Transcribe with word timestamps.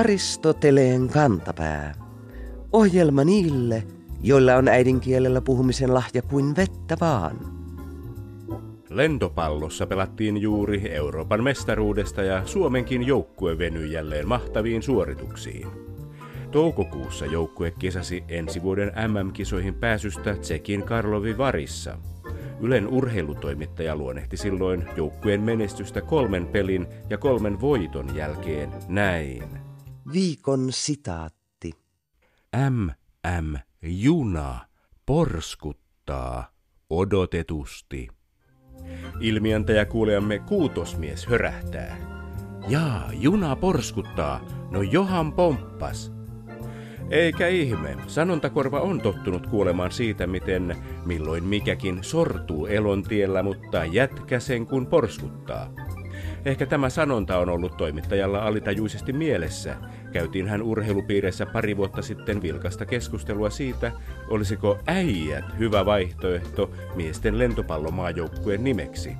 Aristoteleen 0.00 1.08
kantapää. 1.08 1.94
Ohjelma 2.72 3.24
niille, 3.24 3.82
joilla 4.22 4.56
on 4.56 4.68
äidinkielellä 4.68 5.40
puhumisen 5.40 5.94
lahja 5.94 6.22
kuin 6.22 6.56
vettä 6.56 6.96
vaan. 7.00 7.36
Lentopallossa 8.90 9.86
pelattiin 9.86 10.36
juuri 10.36 10.92
Euroopan 10.92 11.44
mestaruudesta 11.44 12.22
ja 12.22 12.46
Suomenkin 12.46 13.06
joukkue 13.06 13.58
venyi 13.58 13.92
jälleen 13.92 14.28
mahtaviin 14.28 14.82
suorituksiin. 14.82 15.66
Toukokuussa 16.50 17.26
joukkue 17.26 17.70
kisasi 17.70 18.24
ensi 18.28 18.62
vuoden 18.62 18.92
MM-kisoihin 19.08 19.74
pääsystä 19.74 20.34
Tsekin 20.34 20.82
Karlovi 20.82 21.38
Varissa. 21.38 21.98
Ylen 22.60 22.88
urheilutoimittaja 22.88 23.96
luonnehti 23.96 24.36
silloin 24.36 24.84
joukkueen 24.96 25.40
menestystä 25.40 26.00
kolmen 26.00 26.46
pelin 26.46 26.86
ja 27.10 27.18
kolmen 27.18 27.60
voiton 27.60 28.16
jälkeen 28.16 28.70
näin. 28.88 29.69
Viikon 30.12 30.66
sitaatti. 30.70 31.72
MM 32.70 33.56
Juna 33.82 34.60
porskuttaa 35.06 36.50
odotetusti. 36.90 38.08
Ilmiantaja 39.20 39.86
kuulejamme 39.86 40.38
kuutosmies 40.38 41.26
hörähtää. 41.26 41.96
Jaa, 42.68 43.10
juna 43.12 43.56
porskuttaa. 43.56 44.40
No 44.70 44.82
johan 44.82 45.32
pomppas. 45.32 46.12
Eikä 47.10 47.48
ihme, 47.48 47.96
sanontakorva 48.06 48.80
on 48.80 49.00
tottunut 49.00 49.46
kuulemaan 49.46 49.92
siitä, 49.92 50.26
miten 50.26 50.76
milloin 51.06 51.44
mikäkin 51.44 52.04
sortuu 52.04 52.66
elontiellä, 52.66 53.42
mutta 53.42 53.84
jätkä 53.84 54.40
sen 54.40 54.66
kun 54.66 54.86
porskuttaa. 54.86 55.72
Ehkä 56.44 56.66
tämä 56.66 56.90
sanonta 56.90 57.38
on 57.38 57.48
ollut 57.48 57.76
toimittajalla 57.76 58.38
alitajuisesti 58.38 59.12
mielessä. 59.12 59.76
Käytiin 60.12 60.48
hän 60.48 60.62
urheilupiireissä 60.62 61.46
pari 61.46 61.76
vuotta 61.76 62.02
sitten 62.02 62.42
vilkasta 62.42 62.86
keskustelua 62.86 63.50
siitä, 63.50 63.92
olisiko 64.28 64.78
äijät 64.86 65.44
hyvä 65.58 65.86
vaihtoehto 65.86 66.70
miesten 66.94 67.38
lentopallomaajoukkueen 67.38 68.64
nimeksi. 68.64 69.10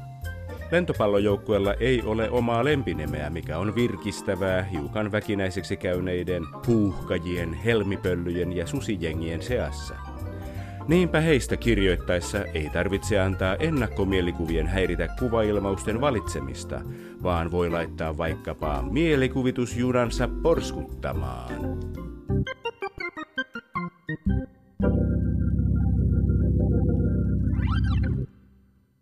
Lentopallojoukkueella 0.71 1.75
ei 1.75 2.03
ole 2.03 2.31
omaa 2.31 2.65
lempinimeä, 2.65 3.31
mikä 3.31 3.59
on 3.59 3.75
virkistävää 3.75 4.63
hiukan 4.63 5.13
väkinäiseksi 5.13 5.77
käyneiden 5.77 6.43
puuhkajien, 6.67 7.55
helmipöllyjen 7.55 8.53
ja 8.53 8.67
susijengien 8.67 9.43
seassa. 9.43 10.10
Niinpä 10.91 11.21
heistä 11.21 11.57
kirjoittaessa 11.57 12.45
ei 12.45 12.71
tarvitse 12.71 13.21
antaa 13.21 13.57
ennakkomielikuvien 13.57 14.67
häiritä 14.67 15.09
kuvailmausten 15.19 16.01
valitsemista, 16.01 16.81
vaan 17.23 17.51
voi 17.51 17.71
laittaa 17.71 18.17
vaikkapa 18.19 18.83
mielikuvitusjunansa 18.91 20.29
porskuttamaan. 20.43 21.53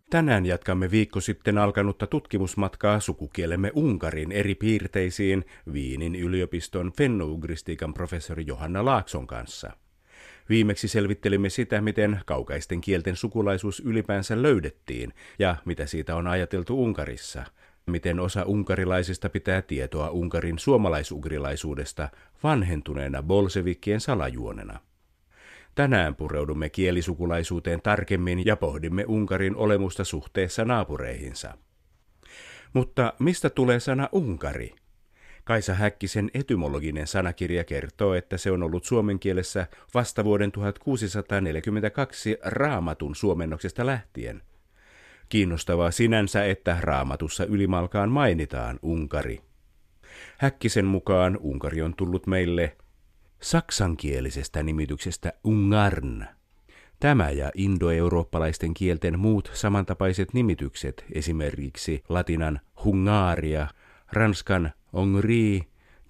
Tänään 0.09 0.45
jatkamme 0.45 0.91
viikko 0.91 1.19
sitten 1.19 1.57
alkanutta 1.57 2.07
tutkimusmatkaa 2.07 2.99
sukukielemme 2.99 3.71
Unkarin 3.75 4.31
eri 4.31 4.55
piirteisiin 4.55 5.45
Viinin 5.73 6.15
yliopiston 6.15 6.91
fennougristiikan 6.97 7.93
professori 7.93 8.43
Johanna 8.47 8.85
Laakson 8.85 9.27
kanssa. 9.27 9.71
Viimeksi 10.49 10.87
selvittelimme 10.87 11.49
sitä, 11.49 11.81
miten 11.81 12.21
kaukaisten 12.25 12.81
kielten 12.81 13.15
sukulaisuus 13.15 13.79
ylipäänsä 13.79 14.41
löydettiin 14.41 15.13
ja 15.39 15.55
mitä 15.65 15.85
siitä 15.85 16.15
on 16.15 16.27
ajateltu 16.27 16.83
Unkarissa, 16.83 17.43
miten 17.85 18.19
osa 18.19 18.43
unkarilaisista 18.43 19.29
pitää 19.29 19.61
tietoa 19.61 20.09
Unkarin 20.09 20.59
suomalaisugrilaisuudesta 20.59 22.09
vanhentuneena 22.43 23.23
bolsevikkien 23.23 24.01
salajuonena. 24.01 24.79
Tänään 25.75 26.15
pureudumme 26.15 26.69
kielisukulaisuuteen 26.69 27.81
tarkemmin 27.81 28.45
ja 28.45 28.55
pohdimme 28.55 29.05
Unkarin 29.07 29.55
olemusta 29.55 30.03
suhteessa 30.03 30.65
naapureihinsa. 30.65 31.57
Mutta 32.73 33.13
mistä 33.19 33.49
tulee 33.49 33.79
sana 33.79 34.09
Unkari? 34.11 34.78
Kaisa 35.49 35.73
Häkkisen 35.73 36.31
etymologinen 36.33 37.07
sanakirja 37.07 37.63
kertoo, 37.63 38.13
että 38.13 38.37
se 38.37 38.51
on 38.51 38.63
ollut 38.63 38.83
suomen 38.83 39.19
kielessä 39.19 39.67
vasta 39.93 40.23
vuoden 40.23 40.51
1642 40.51 42.37
raamatun 42.43 43.15
suomennoksesta 43.15 43.85
lähtien. 43.85 44.41
Kiinnostavaa 45.29 45.91
sinänsä, 45.91 46.45
että 46.45 46.77
raamatussa 46.81 47.45
ylimalkaan 47.45 48.11
mainitaan 48.11 48.79
Unkari. 48.81 49.41
Häkkisen 50.37 50.85
mukaan 50.85 51.37
Unkari 51.41 51.81
on 51.81 51.95
tullut 51.95 52.27
meille 52.27 52.77
saksankielisestä 53.41 54.63
nimityksestä 54.63 55.33
Ungarn. 55.43 56.25
Tämä 56.99 57.29
ja 57.29 57.51
indoeurooppalaisten 57.53 58.73
kielten 58.73 59.19
muut 59.19 59.51
samantapaiset 59.53 60.33
nimitykset, 60.33 61.05
esimerkiksi 61.13 62.03
latinan 62.09 62.59
Hungaria, 62.83 63.67
ranskan 64.11 64.71
Ongri 64.93 65.61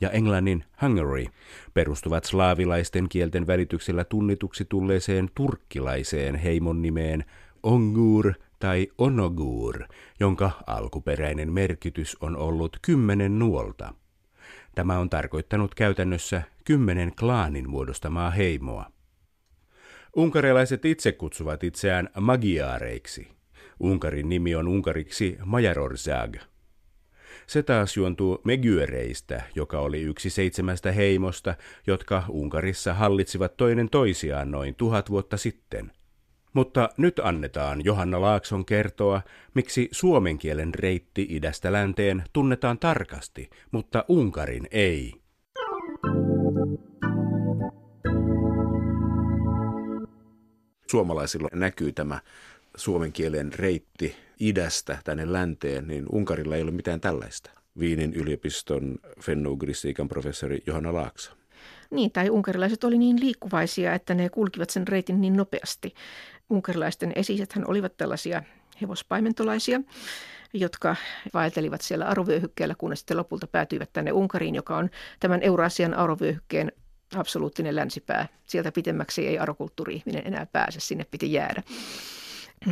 ja 0.02 0.10
englannin 0.10 0.64
Hungary, 0.82 1.26
perustuvat 1.74 2.26
slaavilaisten 2.26 3.10
kielten 3.10 3.48
välityksellä 3.48 4.04
tunnituksi 4.04 4.66
tulleeseen 4.66 5.30
turkkilaiseen 5.36 6.36
heimon 6.36 6.82
nimeen 6.82 7.24
Ongur 7.64 8.34
tai 8.60 8.88
Onogur, 8.98 9.84
jonka 10.20 10.52
alkuperäinen 10.68 11.54
merkitys 11.54 12.18
on 12.22 12.38
ollut 12.38 12.78
kymmenen 12.82 13.40
nuolta. 13.40 13.94
Tämä 14.76 15.00
on 15.00 15.10
tarkoittanut 15.10 15.76
käytännössä 15.76 16.42
kymmenen 16.66 17.16
klaanin 17.16 17.70
muodostamaa 17.70 18.30
heimoa. 18.30 18.92
Unkarilaiset 20.16 20.86
itse 20.86 21.12
kutsuvat 21.12 21.64
itseään 21.64 22.10
magiaareiksi. 22.20 23.28
Unkarin 23.80 24.30
nimi 24.30 24.56
on 24.56 24.68
unkariksi 24.68 25.38
Majarorzag. 25.46 26.36
Se 27.50 27.64
taas 27.64 27.98
juontuu 27.98 28.42
Megyöreistä, 28.44 29.44
joka 29.56 29.80
oli 29.80 30.02
yksi 30.02 30.30
seitsemästä 30.30 30.92
heimosta, 30.92 31.56
jotka 31.88 32.24
Unkarissa 32.30 32.94
hallitsivat 32.94 33.58
toinen 33.58 33.90
toisiaan 33.90 34.52
noin 34.52 34.76
tuhat 34.76 35.10
vuotta 35.10 35.38
sitten– 35.38 35.92
mutta 36.54 36.90
nyt 36.98 37.20
annetaan 37.20 37.86
Johanna 37.86 38.22
Laakson 38.22 38.66
kertoa, 38.66 39.22
miksi 39.54 39.90
suomen 39.92 40.38
kielen 40.38 40.74
reitti 40.74 41.28
idästä 41.30 41.72
länteen 41.72 42.24
tunnetaan 42.34 42.80
tarkasti, 42.80 43.50
mutta 43.72 44.06
Unkarin 44.08 44.68
ei. 44.72 45.14
Suomalaisilla 50.92 51.50
näkyy 51.54 51.92
tämä 51.92 52.20
suomen 52.80 53.12
kielen 53.12 53.54
reitti 53.54 54.16
idästä 54.40 54.98
tänne 55.04 55.34
länteen, 55.34 55.88
niin 55.88 56.06
Unkarilla 56.12 56.56
ei 56.56 56.62
ole 56.62 56.72
mitään 56.72 57.02
tällaista. 57.02 57.52
Viinin 57.80 58.14
yliopiston 58.14 58.96
fennougristiikan 59.22 60.08
professori 60.08 60.60
Johanna 60.66 60.94
Laakso. 60.94 61.32
Niin, 61.92 62.12
tai 62.12 62.30
unkarilaiset 62.30 62.84
oli 62.84 62.98
niin 62.98 63.20
liikkuvaisia, 63.20 63.94
että 63.94 64.14
ne 64.14 64.30
kulkivat 64.30 64.70
sen 64.70 64.88
reitin 64.88 65.22
niin 65.22 65.38
nopeasti. 65.38 65.94
Unkarilaisten 66.50 67.14
esisethän 67.16 67.68
olivat 67.68 67.98
tällaisia 67.98 68.44
hevospaimentolaisia, 68.82 69.82
jotka 70.54 70.96
vaeltelivat 71.34 71.82
siellä 71.82 72.06
arovyöhykkeellä, 72.06 72.76
kunnes 72.78 73.00
sitten 73.00 73.18
lopulta 73.18 73.48
päätyivät 73.48 73.90
tänne 73.94 74.12
Unkariin, 74.12 74.56
joka 74.56 74.78
on 74.78 74.90
tämän 75.20 75.42
Eurasian 75.42 75.94
arovyöhykkeen 75.94 76.72
absoluuttinen 77.16 77.76
länsipää. 77.76 78.28
Sieltä 78.46 78.72
pitemmäksi 78.72 79.28
ei 79.28 79.40
arokulttuuri-ihminen 79.40 80.28
enää 80.28 80.46
pääse, 80.46 80.80
sinne 80.80 81.06
piti 81.12 81.34
jäädä. 81.34 81.64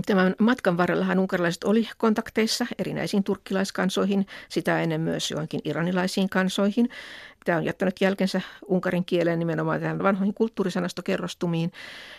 Tämän 0.05 0.35
matkan 0.39 0.77
varrellahan 0.77 1.19
unkarilaiset 1.19 1.63
oli 1.63 1.89
kontakteissa 1.97 2.65
erinäisiin 2.79 3.23
turkkilaiskansoihin, 3.23 4.25
sitä 4.49 4.81
ennen 4.81 5.01
myös 5.01 5.31
johonkin 5.31 5.61
iranilaisiin 5.63 6.29
kansoihin. 6.29 6.89
Tämä 7.45 7.57
on 7.57 7.65
jättänyt 7.65 8.01
jälkensä 8.01 8.41
unkarin 8.65 9.05
kieleen 9.05 9.39
nimenomaan 9.39 9.79
tähän 9.79 10.03
vanhoihin 10.03 10.33
kulttuurisanastokerrostumiin. 10.33 11.71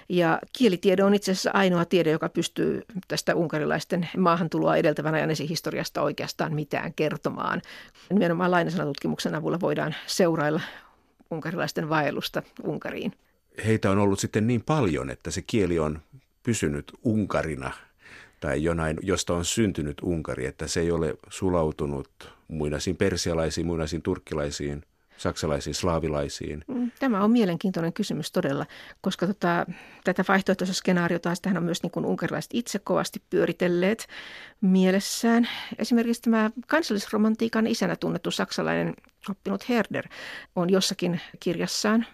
Ja 0.09 0.39
kielitiede 0.59 1.05
on 1.05 1.15
itse 1.15 1.33
asiassa 1.33 1.51
ainoa 1.55 1.85
tiede, 1.85 2.11
joka 2.11 2.29
pystyy 2.29 2.83
tästä 3.09 3.35
unkarilaisten 3.35 4.09
maahantuloa 4.17 4.77
edeltävän 4.77 5.15
ajan 5.15 5.31
esihistoriasta 5.31 6.03
oikeastaan 6.03 6.55
mitään 6.55 6.95
kertomaan. 6.95 7.63
Nimenomaan 8.11 8.51
lainasanatutkimuksen 8.51 9.35
avulla 9.35 9.61
voidaan 9.61 9.95
seurailla 10.07 10.61
unkarilaisten 11.31 11.89
vaellusta 11.89 12.43
Unkariin. 12.63 13.13
Heitä 13.67 13.91
on 13.91 13.99
ollut 13.99 14.19
sitten 14.19 14.47
niin 14.47 14.63
paljon, 14.63 15.11
että 15.11 15.31
se 15.31 15.43
kieli 15.43 15.79
on 15.79 15.99
pysynyt 16.49 16.93
Unkarina 17.05 17.73
tai 18.41 18.63
jonain, 18.63 18.99
josta 19.03 19.35
on 19.35 19.45
syntynyt 19.45 19.97
Unkari, 20.03 20.47
että 20.47 20.67
se 20.67 20.81
ei 20.81 20.91
ole 20.91 21.15
sulautunut 21.31 22.33
muinaisiin 22.49 22.97
persialaisiin, 22.97 23.67
muinaisiin 23.67 24.03
turkkilaisiin, 24.03 24.83
saksalaisiin, 25.17 25.75
slaavilaisiin. 25.75 26.65
Mm, 26.69 26.91
tämä 26.99 27.25
on 27.25 27.31
mielenkiintoinen 27.31 27.93
kysymys 27.93 28.33
todella, 28.33 28.67
koska 29.01 29.27
tota, 29.27 29.67
tätä 30.05 30.25
vaihtoehtoista 30.29 30.75
skenaariota 30.75 31.33
tähän 31.43 31.57
on 31.57 31.65
myös 31.65 31.83
niin 31.83 31.91
kuin 31.91 32.07
unkarilaiset 32.07 32.51
itse 32.55 32.79
kovasti 32.79 33.23
pyöritelleet 33.31 34.07
mielessään. 34.61 35.49
Esimerkiksi 35.79 36.23
tämä 36.23 36.51
kansallisromantiikan 36.67 37.67
isänä 37.67 37.97
tunnettu 37.97 38.31
saksalainen 38.31 38.95
oppinut 39.31 39.69
Herder 39.69 40.09
on 40.57 40.71
jossakin 40.71 41.21
kirjassaan 41.41 42.07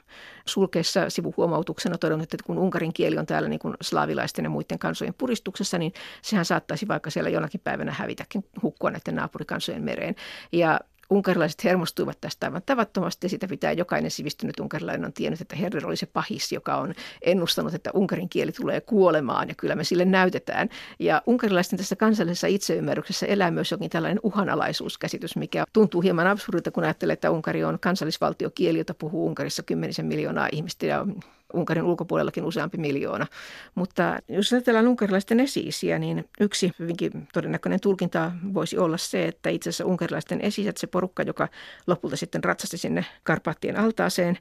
sulkeessa 0.46 1.10
sivuhuomautuksena 1.10 1.98
todennut, 1.98 2.34
että 2.34 2.46
kun 2.46 2.58
unkarin 2.58 2.92
kieli 2.92 3.18
on 3.18 3.26
täällä 3.26 3.48
niin 3.48 3.58
kuin 3.58 3.74
slaavilaisten 3.80 4.44
ja 4.44 4.50
muiden 4.50 4.78
kansojen 4.78 5.14
puristuksessa, 5.18 5.78
niin 5.78 5.92
sehän 6.22 6.44
saattaisi 6.44 6.88
vaikka 6.88 7.10
siellä 7.10 7.30
jonakin 7.30 7.60
päivänä 7.64 7.92
hävitäkin 7.92 8.44
hukkua 8.62 8.90
näiden 8.90 9.14
naapurikansojen 9.14 9.82
mereen. 9.82 10.14
Ja 10.52 10.80
Unkarilaiset 11.10 11.64
hermostuivat 11.64 12.20
tästä 12.20 12.46
aivan 12.46 12.62
tavattomasti 12.66 13.24
ja 13.24 13.28
sitä 13.28 13.48
pitää 13.48 13.72
jokainen 13.72 14.10
sivistynyt 14.10 14.60
unkarilainen 14.60 15.04
on 15.04 15.12
tiennyt, 15.12 15.40
että 15.40 15.56
Herder 15.56 15.86
oli 15.86 15.96
se 15.96 16.06
pahis, 16.06 16.52
joka 16.52 16.76
on 16.76 16.94
ennustanut, 17.22 17.74
että 17.74 17.90
unkarin 17.94 18.28
kieli 18.28 18.52
tulee 18.52 18.80
kuolemaan 18.80 19.48
ja 19.48 19.54
kyllä 19.54 19.74
me 19.74 19.84
sille 19.84 20.04
näytetään. 20.04 20.68
Ja 20.98 21.22
unkarilaisten 21.26 21.76
tässä 21.76 21.96
kansallisessa 21.96 22.46
itseymmärryksessä 22.46 23.26
elää 23.26 23.50
myös 23.50 23.70
jokin 23.70 23.90
tällainen 23.90 24.20
uhanalaisuuskäsitys, 24.22 25.36
mikä 25.36 25.64
tuntuu 25.72 26.00
hieman 26.00 26.26
absurdilta, 26.26 26.70
kun 26.70 26.84
ajattelee, 26.84 27.12
että 27.12 27.30
Unkari 27.30 27.64
on 27.64 27.78
kansallisvaltiokieli, 27.80 28.78
jota 28.78 28.94
puhuu 28.94 29.26
Unkarissa 29.26 29.62
kymmenisen 29.62 30.06
miljoonaa 30.06 30.48
ihmistä 30.52 30.86
ja 30.86 31.06
Unkarin 31.54 31.84
ulkopuolellakin 31.84 32.44
useampi 32.44 32.78
miljoona. 32.78 33.26
Mutta 33.74 34.18
jos 34.28 34.52
ajatellaan 34.52 34.88
unkarilaisten 34.88 35.40
esiisiä, 35.40 35.98
niin 35.98 36.28
yksi 36.40 36.72
hyvinkin 36.78 37.28
todennäköinen 37.32 37.80
tulkinta 37.80 38.32
voisi 38.54 38.78
olla 38.78 38.96
se, 38.96 39.24
että 39.24 39.50
itse 39.50 39.68
asiassa 39.68 39.84
unkarilaisten 39.84 40.40
esisät, 40.40 40.76
se 40.76 40.86
porukka, 40.86 41.22
joka 41.22 41.48
lopulta 41.86 42.16
sitten 42.16 42.44
ratsasti 42.44 42.78
sinne 42.78 43.04
Karpaattien 43.22 43.76
altaaseen, 43.76 44.38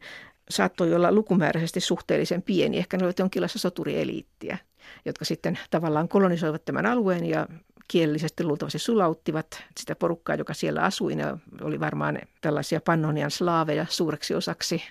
saattoi 0.50 0.96
olla 0.96 1.12
lukumääräisesti 1.12 1.80
suhteellisen 1.80 2.42
pieni. 2.42 2.78
Ehkä 2.78 2.98
ne 2.98 3.04
olivat 3.04 3.20
jonkinlaista 3.20 3.60
soturieliittiä, 3.60 4.58
jotka 5.06 5.26
sitten 5.26 5.60
tavallaan 5.72 6.08
kolonisoivat 6.08 6.66
tämän 6.66 6.86
alueen 6.86 7.26
ja 7.26 7.48
kielellisesti 7.88 8.44
luultavasti 8.44 8.80
sulauttivat 8.80 9.64
sitä 9.80 9.96
porukkaa, 9.96 10.36
joka 10.36 10.54
siellä 10.54 10.82
asui. 10.82 11.16
Ne 11.16 11.26
oli 11.62 11.80
varmaan 11.80 12.20
tällaisia 12.42 12.82
pannonian 12.82 13.32
slaaveja 13.32 13.86
suureksi 13.90 14.36
osaksi 14.36 14.84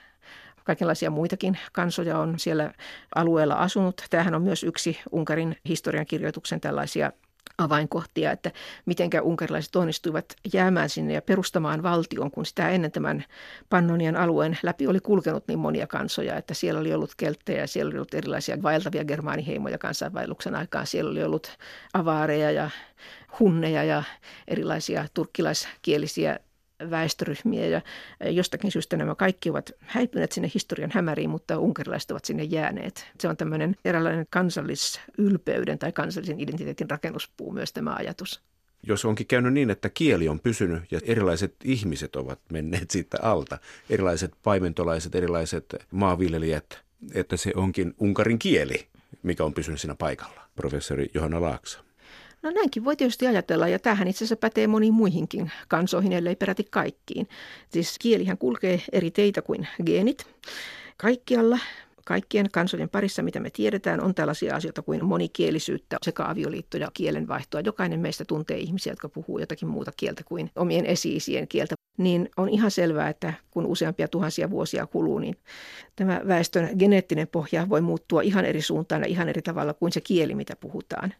Kaikenlaisia 0.64 1.10
muitakin 1.10 1.58
kansoja 1.72 2.18
on 2.18 2.38
siellä 2.38 2.72
alueella 3.14 3.54
asunut. 3.54 4.02
Tämähän 4.10 4.34
on 4.34 4.42
myös 4.42 4.62
yksi 4.62 5.00
Unkarin 5.12 5.56
historiankirjoituksen 5.68 6.60
tällaisia 6.60 7.12
avainkohtia, 7.58 8.32
että 8.32 8.50
mitenkä 8.86 9.22
unkarilaiset 9.22 9.76
onnistuivat 9.76 10.24
jäämään 10.52 10.88
sinne 10.88 11.14
ja 11.14 11.22
perustamaan 11.22 11.82
valtion, 11.82 12.30
kun 12.30 12.46
sitä 12.46 12.68
ennen 12.68 12.92
tämän 12.92 13.24
Pannonian 13.68 14.16
alueen 14.16 14.58
läpi 14.62 14.86
oli 14.86 15.00
kulkenut 15.00 15.48
niin 15.48 15.58
monia 15.58 15.86
kansoja, 15.86 16.36
että 16.36 16.54
siellä 16.54 16.80
oli 16.80 16.94
ollut 16.94 17.14
kelttejä, 17.16 17.66
siellä 17.66 17.90
oli 17.90 17.98
ollut 17.98 18.14
erilaisia 18.14 18.62
vaeltavia 18.62 19.04
germaaniheimoja 19.04 19.78
kansainvaelluksen 19.78 20.54
aikaan, 20.54 20.86
siellä 20.86 21.10
oli 21.10 21.24
ollut 21.24 21.58
avaareja 21.94 22.50
ja 22.50 22.70
hunneja 23.40 23.84
ja 23.84 24.02
erilaisia 24.48 25.06
turkkilaiskielisiä 25.14 26.38
väestöryhmiä 26.90 27.66
ja 27.66 27.80
jostakin 28.30 28.72
syystä 28.72 28.96
nämä 28.96 29.14
kaikki 29.14 29.50
ovat 29.50 29.70
häipyneet 29.78 30.32
sinne 30.32 30.50
historian 30.54 30.90
hämäriin, 30.94 31.30
mutta 31.30 31.58
unkarilaiset 31.58 32.10
ovat 32.10 32.24
sinne 32.24 32.42
jääneet. 32.42 33.06
Se 33.20 33.28
on 33.28 33.36
tämmöinen 33.36 33.76
eräänlainen 33.84 34.26
kansallisylpeyden 34.30 35.78
tai 35.78 35.92
kansallisen 35.92 36.40
identiteetin 36.40 36.90
rakennuspuu 36.90 37.52
myös 37.52 37.72
tämä 37.72 37.94
ajatus. 37.94 38.42
Jos 38.86 39.04
onkin 39.04 39.26
käynyt 39.26 39.52
niin, 39.52 39.70
että 39.70 39.88
kieli 39.88 40.28
on 40.28 40.40
pysynyt 40.40 40.82
ja 40.90 41.00
erilaiset 41.04 41.54
ihmiset 41.64 42.16
ovat 42.16 42.38
menneet 42.52 42.90
siitä 42.90 43.18
alta, 43.22 43.58
erilaiset 43.90 44.32
paimentolaiset, 44.42 45.14
erilaiset 45.14 45.76
maanviljelijät, 45.90 46.80
että 47.14 47.36
se 47.36 47.52
onkin 47.56 47.94
unkarin 47.98 48.38
kieli, 48.38 48.86
mikä 49.22 49.44
on 49.44 49.54
pysynyt 49.54 49.80
siinä 49.80 49.94
paikalla. 49.94 50.42
Professori 50.56 51.10
Johanna 51.14 51.40
Laakso. 51.40 51.78
No 52.42 52.50
näinkin 52.50 52.84
voi 52.84 52.96
tietysti 52.96 53.26
ajatella, 53.26 53.68
ja 53.68 53.78
tähän 53.78 54.08
itse 54.08 54.18
asiassa 54.18 54.36
pätee 54.36 54.66
moniin 54.66 54.94
muihinkin 54.94 55.50
kansoihin, 55.68 56.12
ellei 56.12 56.36
peräti 56.36 56.64
kaikkiin. 56.70 57.28
Siis 57.68 57.96
kielihän 57.98 58.38
kulkee 58.38 58.82
eri 58.92 59.10
teitä 59.10 59.42
kuin 59.42 59.68
geenit. 59.86 60.26
Kaikkialla 60.96 61.58
kaikkien 62.04 62.50
kansojen 62.52 62.88
parissa, 62.88 63.22
mitä 63.22 63.40
me 63.40 63.50
tiedetään, 63.50 64.00
on 64.00 64.14
tällaisia 64.14 64.56
asioita 64.56 64.82
kuin 64.82 65.04
monikielisyyttä, 65.04 65.96
sekä 66.02 66.24
avioliitto 66.24 66.76
ja 66.76 66.88
kielenvaihtoa. 66.94 67.60
Jokainen 67.60 68.00
meistä 68.00 68.24
tuntee 68.24 68.58
ihmisiä, 68.58 68.92
jotka 68.92 69.08
puhuu 69.08 69.38
jotakin 69.38 69.68
muuta 69.68 69.92
kieltä 69.96 70.22
kuin 70.24 70.50
omien 70.56 70.86
esiisien 70.86 71.48
kieltä. 71.48 71.74
Niin 71.98 72.28
on 72.36 72.48
ihan 72.48 72.70
selvää, 72.70 73.08
että 73.08 73.34
kun 73.50 73.66
useampia 73.66 74.08
tuhansia 74.08 74.50
vuosia 74.50 74.86
kuluu, 74.86 75.18
niin 75.18 75.36
tämä 75.96 76.20
väestön 76.28 76.70
geneettinen 76.78 77.28
pohja 77.28 77.68
voi 77.68 77.80
muuttua 77.80 78.22
ihan 78.22 78.44
eri 78.44 78.62
suuntaan 78.62 79.02
ja 79.02 79.08
ihan 79.08 79.28
eri 79.28 79.42
tavalla 79.42 79.74
kuin 79.74 79.92
se 79.92 80.00
kieli, 80.00 80.34
mitä 80.34 80.56
puhutaan. 80.56 81.14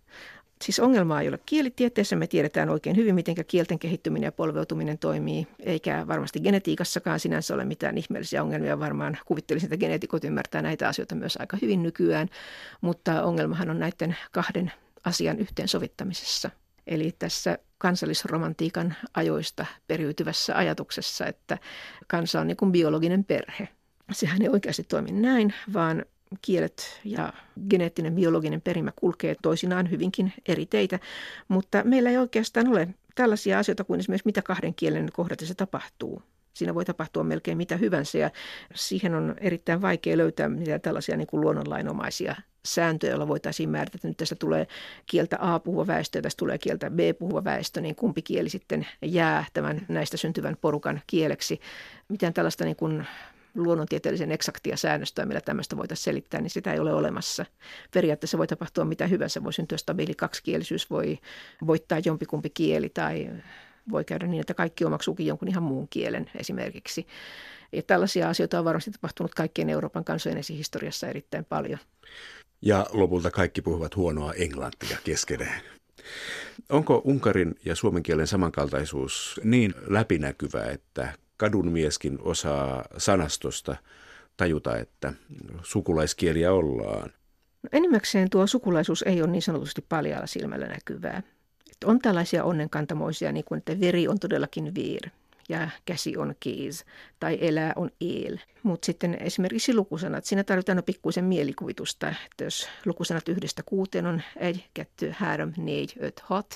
Siis 0.63 0.81
ongelmaa 0.81 1.21
ei 1.21 1.29
ole 1.29 1.39
kielitieteessä. 1.47 2.17
Me 2.17 2.27
tiedetään 2.27 2.71
oikein 2.71 2.97
hyvin, 2.97 3.15
miten 3.15 3.35
kielten 3.47 3.79
kehittyminen 3.79 4.27
ja 4.27 4.33
polveutuminen 4.33 4.99
toimii, 4.99 5.47
eikä 5.61 6.07
varmasti 6.09 6.41
genetiikassakaan 6.41 7.21
sinänsä 7.21 7.55
ole 7.55 7.65
mitään 7.65 7.99
ihmeellisiä 7.99 8.43
ongelmia. 8.43 8.79
Varmaan 8.79 9.19
kuvittelisin, 9.27 9.67
että 9.67 9.77
geneetikot 9.77 10.25
ymmärtää 10.25 10.63
näitä 10.63 10.89
asioita 10.89 11.15
myös 11.15 11.37
aika 11.41 11.59
hyvin 11.63 11.83
nykyään, 11.83 12.29
mutta 12.81 13.23
ongelmahan 13.23 13.71
on 13.71 13.79
näiden 13.79 14.17
kahden 14.33 14.73
asian 15.05 15.39
yhteensovittamisessa. 15.39 16.51
Eli 16.87 17.15
tässä 17.19 17.59
kansallisromantiikan 17.79 18.95
ajoista 19.15 19.67
periytyvässä 19.87 20.57
ajatuksessa, 20.57 21.27
että 21.27 21.59
kansa 22.07 22.41
on 22.41 22.47
niin 22.47 22.57
kuin 22.57 22.73
biologinen 22.73 23.25
perhe. 23.25 23.69
Sehän 24.13 24.43
ei 24.43 24.49
oikeasti 24.49 24.83
toimi 24.83 25.13
näin, 25.13 25.55
vaan 25.73 26.05
kielet 26.43 27.01
ja 27.05 27.33
geneettinen 27.71 28.15
biologinen 28.15 28.61
perimä 28.61 28.93
kulkee 28.97 29.37
toisinaan 29.43 29.91
hyvinkin 29.91 30.33
eri 30.49 30.67
teitä, 30.67 30.99
mutta 31.49 31.83
meillä 31.85 32.11
ei 32.11 32.19
oikeastaan 32.19 32.69
ole 32.69 32.89
tällaisia 33.15 33.59
asioita 33.59 33.85
kuin 33.85 34.01
esimerkiksi 34.01 34.29
mitä 34.29 34.43
kahden 34.43 34.75
kielen 34.75 35.09
kohdatessa 35.13 35.55
tapahtuu. 35.55 36.23
Siinä 36.55 36.75
voi 36.75 36.85
tapahtua 36.85 37.25
melkein 37.25 37.57
mitä 37.57 37.77
hyvänsä 37.77 38.19
ja 38.19 38.31
siihen 38.75 39.15
on 39.15 39.35
erittäin 39.39 39.83
vaikea 39.83 40.17
löytää 40.17 40.49
mitään 40.49 40.81
tällaisia 40.81 41.17
niin 41.17 41.27
kuin 41.27 41.41
luonnonlainomaisia 41.41 42.37
sääntöjä, 42.65 43.11
joilla 43.11 43.29
voitaisiin 43.29 43.69
määrätä, 43.69 43.93
että 43.95 44.09
nyt 44.09 44.17
tästä 44.17 44.35
tulee 44.35 44.67
kieltä 45.07 45.37
A 45.41 45.59
puhuva 45.59 45.87
väestö 45.87 46.19
ja 46.19 46.23
tästä 46.23 46.39
tulee 46.39 46.59
kieltä 46.59 46.91
B 46.91 46.99
puhuva 47.19 47.45
väestö, 47.45 47.81
niin 47.81 47.95
kumpi 47.95 48.23
kieli 48.23 48.49
sitten 48.49 48.87
jää 49.03 49.45
tämän 49.53 49.87
näistä 49.89 50.17
syntyvän 50.17 50.57
porukan 50.61 51.01
kieleksi. 51.07 51.61
Mitään 52.09 52.35
tällaista 52.35 52.65
niin 52.65 52.77
kuin 52.77 53.07
luonnontieteellisen 53.55 54.33
eksaktia 54.33 54.77
säännöstöä, 54.77 55.27
millä 55.27 55.41
tämmöistä 55.41 55.77
voitaisiin 55.77 56.05
selittää, 56.05 56.41
niin 56.41 56.51
sitä 56.51 56.73
ei 56.73 56.79
ole 56.79 56.93
olemassa. 56.93 57.47
Periaatteessa 57.95 58.39
voi 58.39 58.47
tapahtua 58.47 58.85
mitä 58.85 59.07
hyvänsä. 59.07 59.45
Voi 59.45 59.53
syntyä 59.53 59.79
stabiili 59.79 60.15
kaksikielisyys, 60.15 60.91
voi 60.91 61.19
voittaa 61.67 61.99
jompikumpi 62.05 62.51
kieli 62.51 62.89
tai 62.89 63.31
voi 63.91 64.05
käydä 64.05 64.27
niin, 64.27 64.41
että 64.41 64.55
kaikki 64.55 64.85
omaksuukin 64.85 65.27
jonkun 65.27 65.49
ihan 65.49 65.63
muun 65.63 65.89
kielen 65.89 66.31
esimerkiksi. 66.35 67.07
Ja 67.73 67.83
tällaisia 67.83 68.29
asioita 68.29 68.59
on 68.59 68.65
varmasti 68.65 68.91
tapahtunut 68.91 69.35
kaikkien 69.35 69.71
Euroopan 69.71 70.05
kansojen 70.05 70.39
esihistoriassa 70.39 71.09
erittäin 71.09 71.45
paljon. 71.45 71.79
Ja 72.63 72.87
lopulta 72.93 73.31
kaikki 73.31 73.63
puhuvat 73.63 73.97
huonoa 73.97 74.33
englantia 74.33 74.97
keskenään. 75.05 75.63
Onko 76.69 77.03
unkarin 77.05 77.55
ja 77.65 77.75
suomen 77.75 78.03
kielen 78.03 78.27
samankaltaisuus 78.27 79.41
niin 79.45 79.75
läpinäkyvä, 79.89 80.65
että 80.65 81.13
kadunmieskin 81.43 82.19
osaa 82.21 82.85
sanastosta 82.99 83.77
tajuta, 84.37 84.77
että 84.77 85.13
sukulaiskieliä 85.63 86.53
ollaan. 86.53 87.13
No 87.63 87.69
enimmäkseen 87.73 88.31
tuo 88.31 88.47
sukulaisuus 88.47 89.03
ei 89.03 89.23
ole 89.23 89.31
niin 89.31 89.43
sanotusti 89.43 89.85
paljalla 89.89 90.27
silmällä 90.27 90.67
näkyvää. 90.67 91.23
Että 91.73 91.87
on 91.87 91.99
tällaisia 91.99 92.45
onnenkantamoisia, 92.45 93.33
niin 93.33 93.45
kuin 93.45 93.59
että 93.59 93.81
veri 93.81 94.09
on 94.09 94.19
todellakin 94.19 94.75
vir 94.75 95.11
ja 95.49 95.69
käsi 95.85 96.17
on 96.17 96.35
kiis 96.41 96.85
tai 97.21 97.39
elää 97.41 97.73
on 97.77 97.91
il. 98.01 98.37
Mutta 98.63 98.87
sitten 98.87 99.17
esimerkiksi 99.21 99.75
lukusanat, 99.75 100.25
siinä 100.25 100.45
tarvitaan 100.45 100.77
no 100.77 100.83
pikkuisen 100.83 101.25
mielikuvitusta, 101.25 102.15
että 102.27 102.45
jos 102.45 102.69
lukusanat 102.85 103.29
yhdestä 103.29 103.63
kuuteen 103.67 104.07
on 104.07 104.23
ei, 104.37 104.65
kätty, 104.75 105.15
härm, 105.19 105.53
neid, 105.57 105.89
öt, 106.03 106.23
hot. 106.31 106.55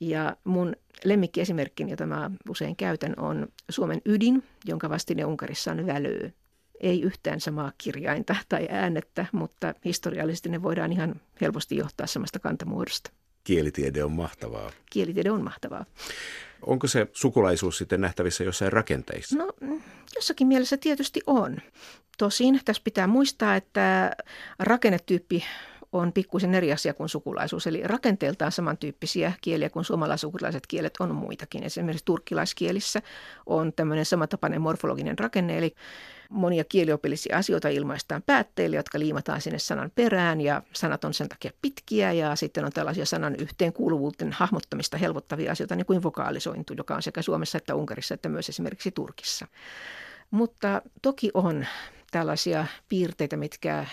Ja 0.00 0.36
mun 0.44 0.76
Lemmikkiesimerkkini, 1.04 1.90
jota 1.90 2.06
mä 2.06 2.30
usein 2.48 2.76
käytän, 2.76 3.14
on 3.16 3.48
Suomen 3.70 4.02
ydin, 4.04 4.42
jonka 4.64 4.90
vastine 4.90 5.24
Unkarissa 5.24 5.70
on 5.70 5.86
välöö. 5.86 6.30
Ei 6.80 7.02
yhtään 7.02 7.40
samaa 7.40 7.72
kirjainta 7.78 8.36
tai 8.48 8.68
äänettä, 8.70 9.26
mutta 9.32 9.74
historiallisesti 9.84 10.48
ne 10.48 10.62
voidaan 10.62 10.92
ihan 10.92 11.20
helposti 11.40 11.76
johtaa 11.76 12.06
samasta 12.06 12.38
kantamuodosta. 12.38 13.10
Kielitiede 13.44 14.04
on 14.04 14.12
mahtavaa. 14.12 14.70
Kielitiede 14.90 15.30
on 15.30 15.44
mahtavaa. 15.44 15.84
Onko 16.66 16.86
se 16.86 17.06
sukulaisuus 17.12 17.78
sitten 17.78 18.00
nähtävissä 18.00 18.44
jossain 18.44 18.72
rakenteissa? 18.72 19.38
No 19.38 19.52
jossakin 20.14 20.46
mielessä 20.46 20.76
tietysti 20.76 21.20
on. 21.26 21.56
Tosin 22.18 22.60
tässä 22.64 22.82
pitää 22.84 23.06
muistaa, 23.06 23.56
että 23.56 24.12
rakennetyyppi 24.58 25.44
on 25.94 26.12
pikkuisen 26.12 26.54
eri 26.54 26.72
asia 26.72 26.94
kuin 26.94 27.08
sukulaisuus. 27.08 27.66
Eli 27.66 27.82
rakenteeltaan 27.84 28.52
samantyyppisiä 28.52 29.32
kieliä 29.40 29.70
kuin 29.70 29.84
suomalaisukulaiset 29.84 30.66
kielet 30.66 30.94
on 31.00 31.14
muitakin. 31.14 31.62
Esimerkiksi 31.62 32.04
turkkilaiskielissä 32.04 33.02
on 33.46 33.72
tämmöinen 33.72 34.04
samantapainen 34.04 34.60
morfologinen 34.60 35.18
rakenne, 35.18 35.58
eli 35.58 35.74
monia 36.30 36.64
kieliopillisia 36.64 37.38
asioita 37.38 37.68
ilmaistaan 37.68 38.22
päätteille, 38.22 38.76
jotka 38.76 38.98
liimataan 38.98 39.40
sinne 39.40 39.58
sanan 39.58 39.92
perään 39.94 40.40
ja 40.40 40.62
sanat 40.72 41.04
on 41.04 41.14
sen 41.14 41.28
takia 41.28 41.50
pitkiä 41.62 42.12
ja 42.12 42.36
sitten 42.36 42.64
on 42.64 42.72
tällaisia 42.72 43.06
sanan 43.06 43.36
yhteenkuuluvuuden 43.38 44.32
hahmottamista 44.32 44.96
helpottavia 44.96 45.52
asioita, 45.52 45.76
niin 45.76 45.86
kuin 45.86 46.02
vokaalisointu, 46.02 46.74
joka 46.76 46.94
on 46.94 47.02
sekä 47.02 47.22
Suomessa 47.22 47.58
että 47.58 47.74
Unkarissa 47.74 48.14
että 48.14 48.28
myös 48.28 48.48
esimerkiksi 48.48 48.90
Turkissa. 48.90 49.46
Mutta 50.30 50.82
toki 51.02 51.30
on 51.34 51.66
tällaisia 52.10 52.66
piirteitä, 52.88 53.36
mitkä 53.36 53.86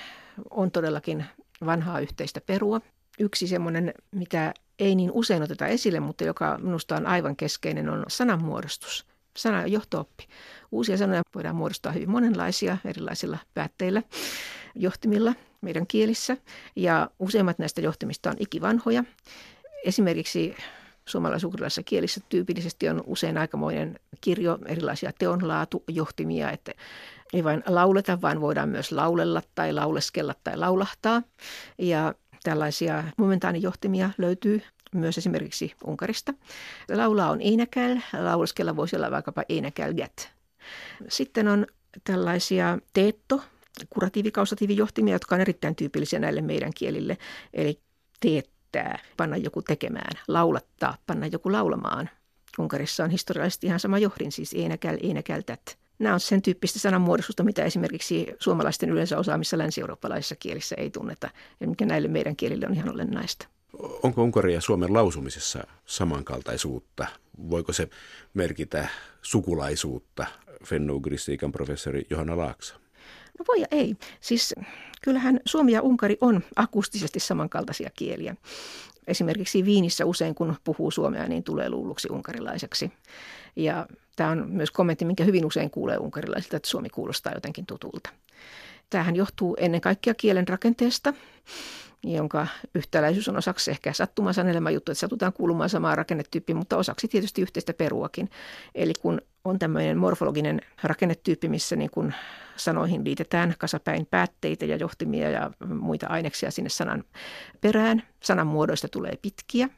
on 0.49 0.71
todellakin 0.71 1.25
vanhaa 1.65 1.99
yhteistä 1.99 2.41
perua. 2.41 2.81
Yksi 3.19 3.47
semmoinen, 3.47 3.93
mitä 4.11 4.53
ei 4.79 4.95
niin 4.95 5.11
usein 5.13 5.43
oteta 5.43 5.67
esille, 5.67 5.99
mutta 5.99 6.23
joka 6.23 6.57
minusta 6.61 6.95
on 6.95 7.07
aivan 7.07 7.35
keskeinen, 7.35 7.89
on 7.89 8.05
sananmuodostus. 8.07 9.05
Sana 9.37 9.67
johtooppi. 9.67 10.27
Uusia 10.71 10.97
sanoja 10.97 11.21
voidaan 11.35 11.55
muodostaa 11.55 11.91
hyvin 11.91 12.09
monenlaisia 12.09 12.77
erilaisilla 12.85 13.37
päätteillä, 13.53 14.03
johtimilla 14.75 15.33
meidän 15.61 15.87
kielissä. 15.87 16.37
Ja 16.75 17.09
useimmat 17.19 17.59
näistä 17.59 17.81
johtimista 17.81 18.29
on 18.29 18.35
ikivanhoja. 18.39 19.03
Esimerkiksi 19.85 20.55
suomalaisukrilaisissa 21.05 21.83
kielissä 21.83 22.21
tyypillisesti 22.29 22.89
on 22.89 23.03
usein 23.05 23.37
aikamoinen 23.37 23.99
kirjo 24.21 24.59
erilaisia 24.65 25.11
teonlaatujohtimia, 25.19 26.51
että 26.51 26.71
ei 27.33 27.43
vain 27.43 27.63
lauleta, 27.67 28.21
vaan 28.21 28.41
voidaan 28.41 28.69
myös 28.69 28.91
laulella 28.91 29.41
tai 29.55 29.73
lauleskella 29.73 30.35
tai 30.43 30.57
laulahtaa. 30.57 31.21
Ja 31.77 32.13
tällaisia 32.43 33.03
momentaanijohtimia 33.17 34.09
löytyy 34.17 34.61
myös 34.95 35.17
esimerkiksi 35.17 35.73
Unkarista. 35.85 36.33
Laulaa 36.93 37.29
on 37.29 37.41
einäkäl, 37.41 37.97
lauleskella 38.19 38.75
voisi 38.75 38.95
olla 38.95 39.11
vaikkapa 39.11 39.43
einäkäl 39.49 39.93
get. 39.93 40.31
Sitten 41.09 41.47
on 41.47 41.67
tällaisia 42.03 42.79
teetto, 42.93 43.41
kuratiivikausatiivijohtimia, 43.89 45.15
jotka 45.15 45.35
on 45.35 45.41
erittäin 45.41 45.75
tyypillisiä 45.75 46.19
näille 46.19 46.41
meidän 46.41 46.71
kielille. 46.75 47.17
Eli 47.53 47.79
teettää, 48.71 48.99
panna 49.17 49.37
joku 49.37 49.61
tekemään, 49.61 50.11
laulattaa, 50.27 50.97
panna 51.07 51.27
joku 51.27 51.51
laulamaan. 51.51 52.09
Unkarissa 52.59 53.03
on 53.03 53.09
historiallisesti 53.09 53.67
ihan 53.67 53.79
sama 53.79 53.97
johdin, 53.97 54.31
siis 54.31 54.53
einäkäl, 54.53 54.97
einäkäl, 55.03 55.41
tät. 55.41 55.77
Nämä 55.99 56.13
on 56.13 56.19
sen 56.19 56.41
tyyppistä 56.41 56.79
sananmuodostusta, 56.79 57.43
mitä 57.43 57.63
esimerkiksi 57.63 58.27
suomalaisten 58.39 58.89
yleensä 58.89 59.17
osaamissa 59.17 59.57
länsi-eurooppalaisissa 59.57 60.35
kielissä 60.35 60.75
ei 60.75 60.89
tunneta, 60.89 61.29
ja 61.59 61.67
mikä 61.67 61.85
näille 61.85 62.07
meidän 62.07 62.35
kielille 62.35 62.65
on 62.67 62.73
ihan 62.73 62.89
olennaista. 62.89 63.47
Onko 64.03 64.23
Unkari 64.23 64.53
ja 64.53 64.61
Suomen 64.61 64.93
lausumisessa 64.93 65.63
samankaltaisuutta? 65.85 67.07
Voiko 67.49 67.73
se 67.73 67.89
merkitä 68.33 68.87
sukulaisuutta, 69.21 70.25
fennougristiikan 70.65 71.51
professori 71.51 72.05
Johanna 72.09 72.37
Laaksa? 72.37 72.75
No 73.39 73.45
voi 73.47 73.61
ja 73.61 73.67
ei. 73.71 73.95
Siis 74.21 74.55
kyllähän 75.01 75.39
Suomi 75.45 75.71
ja 75.71 75.81
Unkari 75.81 76.17
on 76.21 76.43
akustisesti 76.55 77.19
samankaltaisia 77.19 77.89
kieliä. 77.97 78.35
Esimerkiksi 79.07 79.65
Viinissä 79.65 80.05
usein 80.05 80.35
kun 80.35 80.55
puhuu 80.63 80.91
suomea, 80.91 81.27
niin 81.27 81.43
tulee 81.43 81.69
luulluksi 81.69 82.07
unkarilaiseksi. 82.11 82.91
Ja 83.55 83.87
tämä 84.15 84.29
on 84.29 84.49
myös 84.49 84.71
kommentti, 84.71 85.05
minkä 85.05 85.23
hyvin 85.23 85.45
usein 85.45 85.69
kuulee 85.69 85.97
unkarilaisilta, 85.97 86.57
että 86.57 86.69
suomi 86.69 86.89
kuulostaa 86.89 87.33
jotenkin 87.33 87.65
tutulta. 87.65 88.09
Tämähän 88.89 89.15
johtuu 89.15 89.55
ennen 89.59 89.81
kaikkea 89.81 90.13
kielen 90.13 90.47
rakenteesta 90.47 91.13
jonka 92.03 92.47
yhtäläisyys 92.75 93.29
on 93.29 93.37
osaksi 93.37 93.71
ehkä 93.71 93.93
sattuman 93.93 94.33
sanelema 94.33 94.71
juttu, 94.71 94.91
että 94.91 94.99
satutaan 94.99 95.33
kuulumaan 95.33 95.69
samaan 95.69 95.97
rakennetyyppiin, 95.97 96.57
mutta 96.57 96.77
osaksi 96.77 97.07
tietysti 97.07 97.41
yhteistä 97.41 97.73
peruakin. 97.73 98.29
Eli 98.75 98.93
kun 99.01 99.21
on 99.43 99.59
tämmöinen 99.59 99.97
morfologinen 99.97 100.61
rakennetyyppi, 100.83 101.49
missä 101.49 101.75
niin 101.75 101.89
kun 101.91 102.13
sanoihin 102.55 103.03
liitetään 103.03 103.55
kasapäin 103.57 104.05
päätteitä 104.05 104.65
ja 104.65 104.75
johtimia 104.75 105.29
ja 105.29 105.51
muita 105.67 106.07
aineksia 106.07 106.51
sinne 106.51 106.69
sanan 106.69 107.03
perään. 107.61 108.03
Sanan 108.23 108.47
muodoista 108.47 108.87
tulee 108.87 109.13
pitkiä 109.21 109.69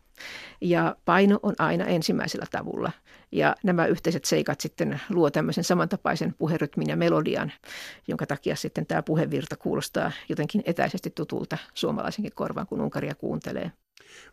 ja 0.61 0.95
paino 1.05 1.39
on 1.43 1.55
aina 1.59 1.85
ensimmäisellä 1.85 2.45
tavulla. 2.51 2.91
Ja 3.31 3.55
nämä 3.63 3.85
yhteiset 3.85 4.25
seikat 4.25 4.61
sitten 4.61 5.01
luo 5.09 5.31
tämmöisen 5.31 5.63
samantapaisen 5.63 6.33
puherytmin 6.37 6.89
ja 6.89 6.95
melodian, 6.95 7.51
jonka 8.07 8.25
takia 8.25 8.55
sitten 8.55 8.85
tämä 8.85 9.03
puhevirta 9.03 9.55
kuulostaa 9.57 10.11
jotenkin 10.29 10.63
etäisesti 10.65 11.09
tutulta 11.09 11.57
suomalaisenkin 11.73 12.33
korvaan, 12.35 12.67
kun 12.67 12.81
Unkaria 12.81 13.15
kuuntelee. 13.15 13.71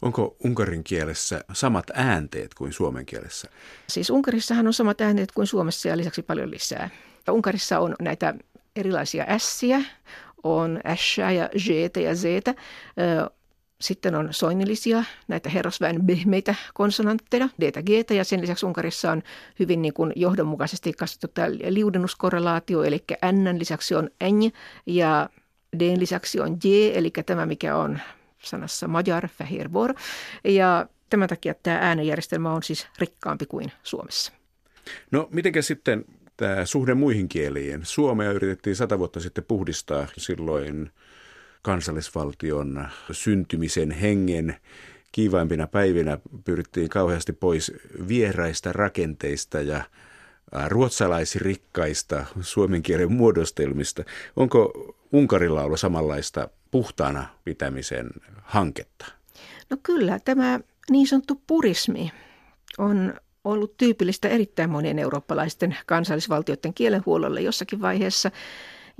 Onko 0.02 0.36
unkarin 0.44 0.84
kielessä 0.84 1.44
samat 1.52 1.86
äänteet 1.94 2.54
kuin 2.54 2.72
suomen 2.72 3.06
kielessä? 3.06 3.48
Siis 3.88 4.10
Unkarissahan 4.10 4.66
on 4.66 4.72
samat 4.72 5.00
äänteet 5.00 5.32
kuin 5.32 5.46
Suomessa 5.46 5.88
ja 5.88 5.96
lisäksi 5.96 6.22
paljon 6.22 6.50
lisää. 6.50 6.90
Unkarissa 7.30 7.78
on 7.78 7.94
näitä 8.00 8.34
erilaisia 8.76 9.24
ässiä, 9.28 9.82
on 10.42 10.80
ässää 10.86 11.32
ja 11.32 11.48
jeetä 11.68 12.00
ja 12.00 12.14
zeetä. 12.14 12.54
Sitten 13.80 14.14
on 14.14 14.28
soinnillisia, 14.30 15.04
näitä 15.28 15.50
herrasväen 15.50 16.02
behmeitä 16.02 16.54
konsonantteja, 16.74 17.48
d 17.60 17.82
g 17.82 18.10
ja 18.10 18.24
sen 18.24 18.40
lisäksi 18.40 18.66
Unkarissa 18.66 19.12
on 19.12 19.22
hyvin 19.58 19.82
niin 19.82 19.94
kuin 19.94 20.12
johdonmukaisesti 20.16 20.92
kasvattu 20.92 21.28
tämä 21.28 21.48
liudennuskorrelaatio, 21.50 22.82
eli 22.82 23.04
n 23.32 23.58
lisäksi 23.58 23.94
on 23.94 24.10
n 24.24 24.50
ja 24.86 25.28
d 25.78 25.98
lisäksi 25.98 26.40
on 26.40 26.58
j, 26.64 26.68
eli 26.94 27.10
tämä 27.26 27.46
mikä 27.46 27.76
on 27.76 27.98
sanassa 28.42 28.88
magyar, 28.88 29.28
fehér 29.28 29.68
ja 30.44 30.86
tämän 31.10 31.28
takia 31.28 31.54
tämä 31.54 31.78
äänenjärjestelmä 31.80 32.52
on 32.52 32.62
siis 32.62 32.86
rikkaampi 32.98 33.46
kuin 33.46 33.72
Suomessa. 33.82 34.32
No 35.10 35.28
mitenkä 35.32 35.62
sitten 35.62 36.04
tämä 36.36 36.64
suhde 36.64 36.94
muihin 36.94 37.28
kieliin? 37.28 37.80
Suomea 37.84 38.32
yritettiin 38.32 38.76
sata 38.76 38.98
vuotta 38.98 39.20
sitten 39.20 39.44
puhdistaa 39.44 40.06
silloin 40.16 40.90
kansallisvaltion 41.62 42.88
syntymisen 43.12 43.90
hengen 43.90 44.56
kiivaimpina 45.12 45.66
päivinä 45.66 46.18
pyrittiin 46.44 46.88
kauheasti 46.88 47.32
pois 47.32 47.72
vieraista 48.08 48.72
rakenteista 48.72 49.60
ja 49.60 49.84
ruotsalaisrikkaista 50.68 52.24
suomen 52.40 52.82
kielen 52.82 53.12
muodostelmista. 53.12 54.04
Onko 54.36 54.72
Unkarilla 55.12 55.62
ollut 55.62 55.80
samanlaista 55.80 56.48
puhtaana 56.70 57.26
pitämisen 57.44 58.10
hanketta? 58.42 59.06
No 59.70 59.76
kyllä, 59.82 60.20
tämä 60.24 60.60
niin 60.90 61.06
sanottu 61.06 61.42
purismi 61.46 62.10
on 62.78 63.14
ollut 63.44 63.76
tyypillistä 63.76 64.28
erittäin 64.28 64.70
monien 64.70 64.98
eurooppalaisten 64.98 65.76
kansallisvaltioiden 65.86 66.74
kielenhuollolle 66.74 67.40
jossakin 67.40 67.80
vaiheessa. 67.80 68.30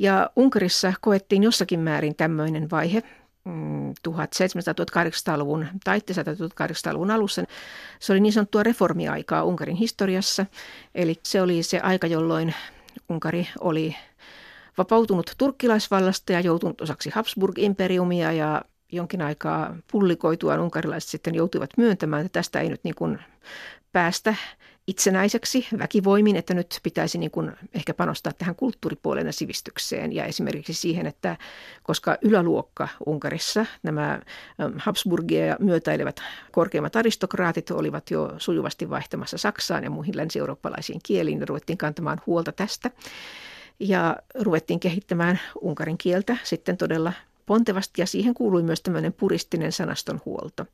Ja 0.01 0.31
Unkarissa 0.37 0.93
koettiin 1.01 1.43
jossakin 1.43 1.81
määrin 1.81 2.17
tämmöinen 2.17 2.71
vaihe 2.71 3.03
1700-1800-luvun 4.09 5.61
mm, 5.61 5.81
taitteessa 5.85 6.23
1800-luvun 6.23 7.11
alussa. 7.11 7.45
Se 7.99 8.13
oli 8.13 8.21
niin 8.21 8.33
sanottua 8.33 8.63
reformiaikaa 8.63 9.45
Unkarin 9.45 9.77
historiassa. 9.77 10.47
Eli 10.95 11.15
se 11.23 11.43
oli 11.43 11.63
se 11.63 11.81
aika, 11.81 12.07
jolloin 12.07 12.55
Unkari 13.09 13.49
oli 13.61 13.97
vapautunut 14.79 15.35
turkkilaisvallasta 15.39 16.33
ja 16.33 16.41
joutunut 16.41 16.81
osaksi 16.81 17.11
Habsburg-imperiumia 17.11 18.33
ja 18.33 18.63
jonkin 18.93 19.23
aikaa 19.23 19.77
pullikoituaan 19.93 20.61
unkarilaiset 20.61 21.11
sitten 21.11 21.35
joutuivat 21.35 21.71
myöntämään, 21.77 22.27
että 22.27 22.39
tästä 22.39 22.61
ei 22.61 22.69
nyt 22.69 22.85
niin 22.85 22.95
kuin 22.95 23.19
päästä 23.93 24.35
itsenäiseksi 24.91 25.67
väkivoimin, 25.79 26.37
että 26.37 26.55
nyt 26.55 26.81
pitäisi 26.83 27.19
niin 27.19 27.31
kuin 27.31 27.53
ehkä 27.75 27.95
panostaa 27.95 28.33
tähän 28.33 28.55
kulttuuripuolen 28.55 29.27
ja 29.27 29.33
sivistykseen 29.33 30.13
ja 30.13 30.25
esimerkiksi 30.25 30.75
siihen, 30.75 31.07
että 31.07 31.37
koska 31.83 32.17
yläluokka 32.23 32.89
Unkarissa, 33.07 33.67
nämä 33.83 34.21
Habsburgia 34.79 35.57
myötäilevät 35.61 36.21
korkeimmat 36.53 36.97
aristokraatit 36.97 37.71
olivat 37.71 38.11
jo 38.11 38.33
sujuvasti 38.39 38.91
vaihtamassa 38.91 39.39
Saksaan 39.39 39.85
ja 39.85 39.91
muihin 39.91 40.17
länsi-eurooppalaisiin 40.17 41.01
kieliin, 41.03 41.39
niin 41.39 41.49
ruvettiin 41.49 41.79
kantamaan 41.79 42.21
huolta 42.27 42.53
tästä. 42.53 42.91
Ja 43.81 44.17
ruvettiin 44.41 44.81
kehittämään 44.81 45.41
unkarin 45.61 45.99
kieltä 45.99 46.37
sitten 46.43 46.77
todella 46.77 47.13
pontevasti 47.47 48.03
ja 48.03 48.07
siihen 48.07 48.35
kuului 48.35 48.63
myös 48.63 48.81
tämmöinen 48.81 49.13
puristinen 49.13 49.73
sanaston 49.73 50.21
huolto 50.25 50.67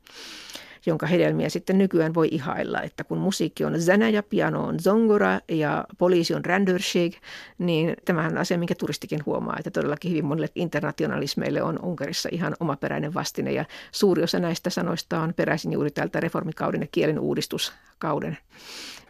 jonka 0.87 1.05
hedelmiä 1.07 1.49
sitten 1.49 1.77
nykyään 1.77 2.13
voi 2.13 2.27
ihailla, 2.31 2.81
että 2.81 3.03
kun 3.03 3.17
musiikki 3.17 3.65
on 3.65 3.81
zänä 3.81 4.09
ja 4.09 4.23
piano 4.23 4.63
on 4.63 4.79
zongora 4.79 5.39
ja 5.49 5.85
poliisi 5.97 6.33
on 6.33 6.45
randörshig, 6.45 7.15
niin 7.57 7.93
tämähän 8.05 8.31
on 8.31 8.37
asia, 8.37 8.57
minkä 8.57 8.75
turistikin 8.75 9.25
huomaa, 9.25 9.55
että 9.59 9.71
todellakin 9.71 10.11
hyvin 10.11 10.25
monille 10.25 10.49
internationalismeille 10.55 11.61
on 11.61 11.79
Unkarissa 11.83 12.29
ihan 12.31 12.55
omaperäinen 12.59 13.13
vastine 13.13 13.51
ja 13.51 13.65
suuri 13.91 14.23
osa 14.23 14.39
näistä 14.39 14.69
sanoista 14.69 15.19
on 15.19 15.33
peräisin 15.33 15.73
juuri 15.73 15.91
tältä 15.91 16.19
reformikauden 16.19 16.81
ja 16.81 16.87
kielen 16.91 17.19
uudistuskauden 17.19 18.37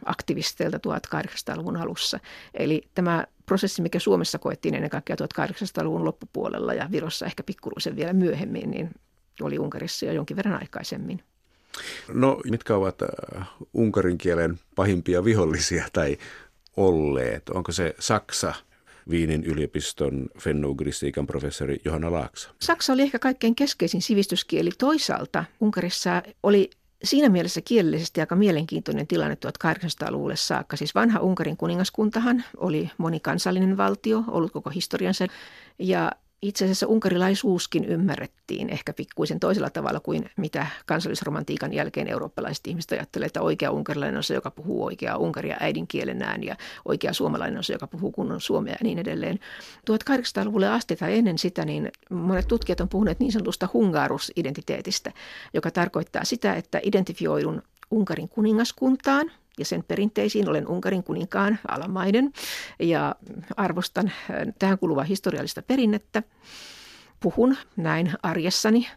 aktivisteilta 0.06 0.78
1800-luvun 0.78 1.78
alussa. 1.78 2.20
Eli 2.54 2.82
tämä 2.96 3.26
prosessi, 3.46 3.82
mikä 3.82 4.00
Suomessa 4.00 4.40
koettiin 4.40 4.76
ennen 4.76 4.90
kaikkea 4.90 5.16
1800-luvun 5.16 6.06
loppupuolella 6.06 6.74
ja 6.74 6.90
Virossa 6.92 7.26
ehkä 7.26 7.44
pikkuruisen 7.44 7.96
vielä 7.96 8.14
myöhemmin, 8.14 8.72
niin 8.72 8.90
oli 9.42 9.60
Unkarissa 9.60 10.06
jo 10.06 10.12
jonkin 10.12 10.38
verran 10.38 10.60
aikaisemmin. 10.62 11.24
No, 12.14 12.42
mitkä 12.52 12.76
ovat 12.76 13.02
äh, 13.02 13.48
unkarin 13.74 14.18
kielen 14.18 14.60
pahimpia 14.76 15.26
vihollisia 15.26 15.86
tai 15.94 16.18
olleet? 16.78 17.50
Onko 17.50 17.72
se 17.72 17.96
Saksa, 18.00 18.54
Viinin 19.10 19.44
yliopiston 19.44 20.30
fennougristiikan 20.40 21.28
professori 21.28 21.78
Johanna 21.86 22.12
Laaksa? 22.12 22.50
Saksa 22.62 22.94
oli 22.94 23.02
ehkä 23.02 23.20
kaikkein 23.20 23.56
keskeisin 23.56 24.02
sivistyskieli. 24.02 24.70
Toisaalta 24.78 25.46
Unkarissa 25.60 26.24
oli 26.44 26.70
siinä 27.04 27.30
mielessä 27.30 27.62
kielellisesti 27.62 28.22
aika 28.22 28.36
mielenkiintoinen 28.36 29.08
tilanne 29.08 29.38
1800-luvulle 29.46 30.36
saakka. 30.36 30.78
Siis 30.78 30.96
vanha 30.96 31.20
Unkarin 31.20 31.58
kuningaskuntahan 31.58 32.44
oli 32.58 32.90
monikansallinen 32.98 33.78
valtio, 33.78 34.24
ollut 34.28 34.52
koko 34.52 34.70
historiansa. 34.70 35.26
Ja 35.80 36.12
itse 36.42 36.66
asiassa 36.66 36.88
unkarilaisuuskin 36.88 37.86
ymmärrettiin 37.86 38.70
ehkä 38.70 38.94
pikkuisen 38.94 39.40
toisella 39.40 39.70
tavalla 39.70 40.00
kuin 40.00 40.30
mitä 40.38 40.68
kansallisromantiikan 40.86 41.74
jälkeen 41.74 42.08
eurooppalaiset 42.08 42.68
ihmiset 42.68 42.92
ajattelevat, 42.92 43.30
että 43.30 43.42
oikea 43.42 43.72
unkarilainen 43.72 44.18
on 44.18 44.24
se, 44.24 44.34
joka 44.34 44.52
puhuu 44.52 44.86
oikeaa 44.86 45.18
unkaria 45.18 45.58
äidinkielenään 45.60 46.44
ja 46.44 46.56
oikea 46.86 47.14
suomalainen 47.14 47.58
on 47.58 47.64
se, 47.64 47.74
joka 47.74 47.88
puhuu 47.88 48.12
kunnon 48.12 48.42
suomea 48.42 48.74
ja 48.74 48.84
niin 48.84 49.00
edelleen. 49.00 49.40
1800-luvulle 49.92 50.68
asti 50.68 50.96
tai 50.96 51.18
ennen 51.18 51.38
sitä, 51.38 51.66
niin 51.66 51.92
monet 52.10 52.48
tutkijat 52.48 52.82
on 52.82 52.90
puhuneet 52.90 53.20
niin 53.20 53.32
sanotusta 53.32 53.70
hungarusidentiteetistä, 53.74 55.12
joka 55.54 55.72
tarkoittaa 55.72 56.24
sitä, 56.24 56.54
että 56.54 56.80
identifioidun 56.84 57.62
Unkarin 57.92 58.30
kuningaskuntaan– 58.30 59.32
ja 59.58 59.66
sen 59.66 59.84
perinteisiin. 59.88 60.50
Olen 60.50 60.68
Unkarin 60.68 61.04
kuninkaan 61.04 61.60
alamaiden 61.68 62.34
ja 62.80 63.16
arvostan 63.58 64.08
äh, 64.08 64.38
tähän 64.60 64.80
kuluvaa 64.80 65.04
historiallista 65.04 65.62
perinnettä. 65.62 66.24
Puhun 67.20 67.58
näin 67.78 68.14
arjessani 68.24 68.88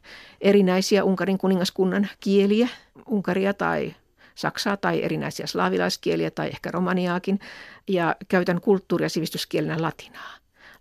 erinäisiä 0.41 1.05
Unkarin 1.05 1.39
kuningaskunnan 1.39 2.09
kieliä, 2.21 2.69
Unkaria 3.07 3.55
tai 3.55 3.95
saksaa 4.35 4.77
tai 4.77 5.03
erinäisiä 5.03 5.47
slaavilaiskieliä 5.47 6.31
tai 6.31 6.49
ehkä 6.49 6.71
romaniaakin 6.71 7.39
ja 7.89 8.17
käytän 8.29 8.61
kulttuuri- 8.61 9.05
ja 9.05 9.09
sivistyskielenä 9.09 9.83
latinaa. 9.83 10.31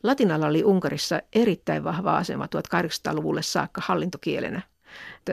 Latinalla 0.04 0.48
oli 0.48 0.64
Unkarissa 0.64 1.22
erittäin 1.34 1.84
vahva 1.84 2.18
asema 2.18 2.46
1800-luvulle 2.46 3.42
saakka 3.42 3.82
hallintokielenä– 3.86 4.62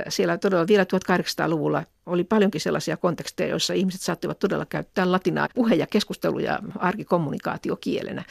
siellä 0.08 0.38
todella 0.38 0.66
vielä 0.66 0.84
1800-luvulla 0.84 1.84
oli 2.06 2.24
paljonkin 2.24 2.60
sellaisia 2.60 2.96
konteksteja, 2.96 3.50
joissa 3.50 3.74
ihmiset 3.74 4.00
saattivat 4.00 4.38
todella 4.38 4.66
käyttää 4.66 5.12
latinaa 5.12 5.48
puhe- 5.54 5.74
ja 5.74 5.86
keskustelu- 5.86 6.38
ja 6.38 6.58
arkikommunikaatiokielenä. 6.78 8.24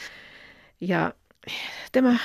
Ja 0.80 1.12
tämä 1.92 2.18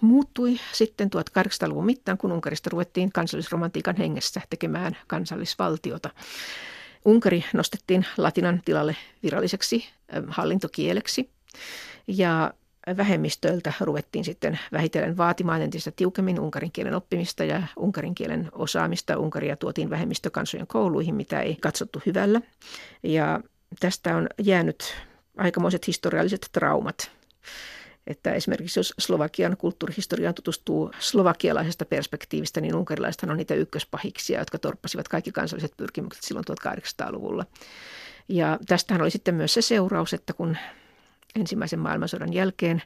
muuttui 0.00 0.60
sitten 0.72 1.10
1800-luvun 1.10 1.86
mittaan, 1.86 2.18
kun 2.18 2.32
Unkarista 2.32 2.70
ruvettiin 2.70 3.12
kansallisromantiikan 3.12 3.96
hengessä 3.96 4.40
tekemään 4.50 4.96
kansallisvaltiota. 5.06 6.10
Unkari 7.04 7.44
nostettiin 7.52 8.06
latinan 8.16 8.62
tilalle 8.64 8.96
viralliseksi 9.22 9.88
hallintokieleksi 10.28 11.30
ja 12.06 12.52
vähemmistöiltä 12.96 13.72
ruvettiin 13.80 14.24
sitten 14.24 14.58
vähitellen 14.72 15.16
vaatimaan 15.16 15.62
entistä 15.62 15.90
tiukemmin 15.90 16.40
unkarin 16.40 16.72
kielen 16.72 16.94
oppimista 16.94 17.44
ja 17.44 17.62
unkarin 17.76 18.14
kielen 18.14 18.48
osaamista. 18.52 19.18
Unkaria 19.18 19.56
tuotiin 19.56 19.90
vähemmistökansojen 19.90 20.66
kouluihin, 20.66 21.14
mitä 21.14 21.40
ei 21.40 21.56
katsottu 21.56 22.02
hyvällä. 22.06 22.40
Ja 23.02 23.40
tästä 23.80 24.16
on 24.16 24.28
jäänyt 24.42 24.96
aikamoiset 25.36 25.86
historialliset 25.86 26.48
traumat. 26.52 27.10
Että 28.06 28.32
esimerkiksi 28.32 28.78
jos 28.78 28.94
Slovakian 28.98 29.56
kulttuurihistoriaan 29.56 30.34
tutustuu 30.34 30.90
slovakialaisesta 30.98 31.84
perspektiivistä, 31.84 32.60
niin 32.60 32.74
unkarilaisethan 32.74 33.30
on 33.30 33.36
niitä 33.36 33.54
ykköspahiksia, 33.54 34.38
jotka 34.38 34.58
torppasivat 34.58 35.08
kaikki 35.08 35.32
kansalliset 35.32 35.72
pyrkimykset 35.76 36.22
silloin 36.24 36.44
1800-luvulla. 36.50 37.46
Ja 38.28 38.58
tästähän 38.66 39.02
oli 39.02 39.10
sitten 39.10 39.34
myös 39.34 39.54
se 39.54 39.62
seuraus, 39.62 40.14
että 40.14 40.32
kun 40.32 40.56
ensimmäisen 41.36 41.78
maailmansodan 41.78 42.32
jälkeen 42.32 42.82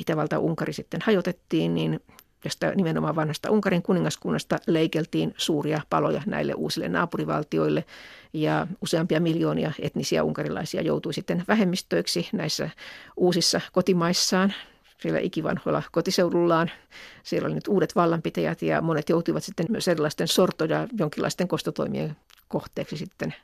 Itävalta-Unkari 0.00 0.72
sitten 0.72 1.00
hajotettiin, 1.04 1.74
niin 1.74 2.00
tästä 2.40 2.72
nimenomaan 2.74 3.16
vanhasta 3.16 3.50
Unkarin 3.50 3.82
kuningaskunnasta 3.82 4.58
leikeltiin 4.66 5.34
suuria 5.36 5.80
paloja 5.90 6.22
näille 6.26 6.54
uusille 6.54 6.88
naapurivaltioille 6.88 7.84
ja 8.32 8.66
useampia 8.80 9.20
miljoonia 9.20 9.72
etnisiä 9.78 10.24
unkarilaisia 10.24 10.82
joutui 10.82 11.14
sitten 11.14 11.44
vähemmistöiksi 11.48 12.28
näissä 12.32 12.70
uusissa 13.16 13.60
kotimaissaan 13.72 14.54
siellä 14.98 15.20
ikivanhoilla 15.20 15.82
kotiseudullaan. 15.92 16.70
Siellä 17.22 17.46
oli 17.46 17.54
nyt 17.54 17.68
uudet 17.68 17.96
vallanpitäjät 17.96 18.62
ja 18.62 18.80
monet 18.80 19.08
joutuivat 19.08 19.44
sitten 19.44 19.66
myös 19.68 19.88
erilaisten 19.88 20.28
sorto- 20.28 20.64
ja 20.64 20.88
jonkinlaisten 20.98 21.48
kostotoimien 21.48 22.16
kohteeksi 22.48 22.96
sitten. 22.96 23.34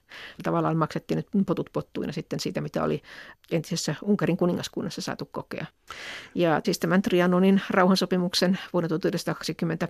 Tavallaan 0.42 0.76
maksettiin 0.76 1.16
nyt 1.16 1.46
potut 1.46 1.70
pottuina 1.72 2.12
sitten 2.12 2.40
siitä, 2.40 2.60
mitä 2.60 2.84
oli 2.84 3.02
entisessä 3.50 3.94
Unkarin 4.02 4.36
kuningaskunnassa 4.36 5.00
saatu 5.00 5.24
kokea. 5.32 5.66
Ja 6.34 6.60
siis 6.64 6.78
tämän 6.78 7.02
Trianonin 7.02 7.62
rauhansopimuksen 7.70 8.58
vuonna 8.72 8.88
1920 8.88 9.88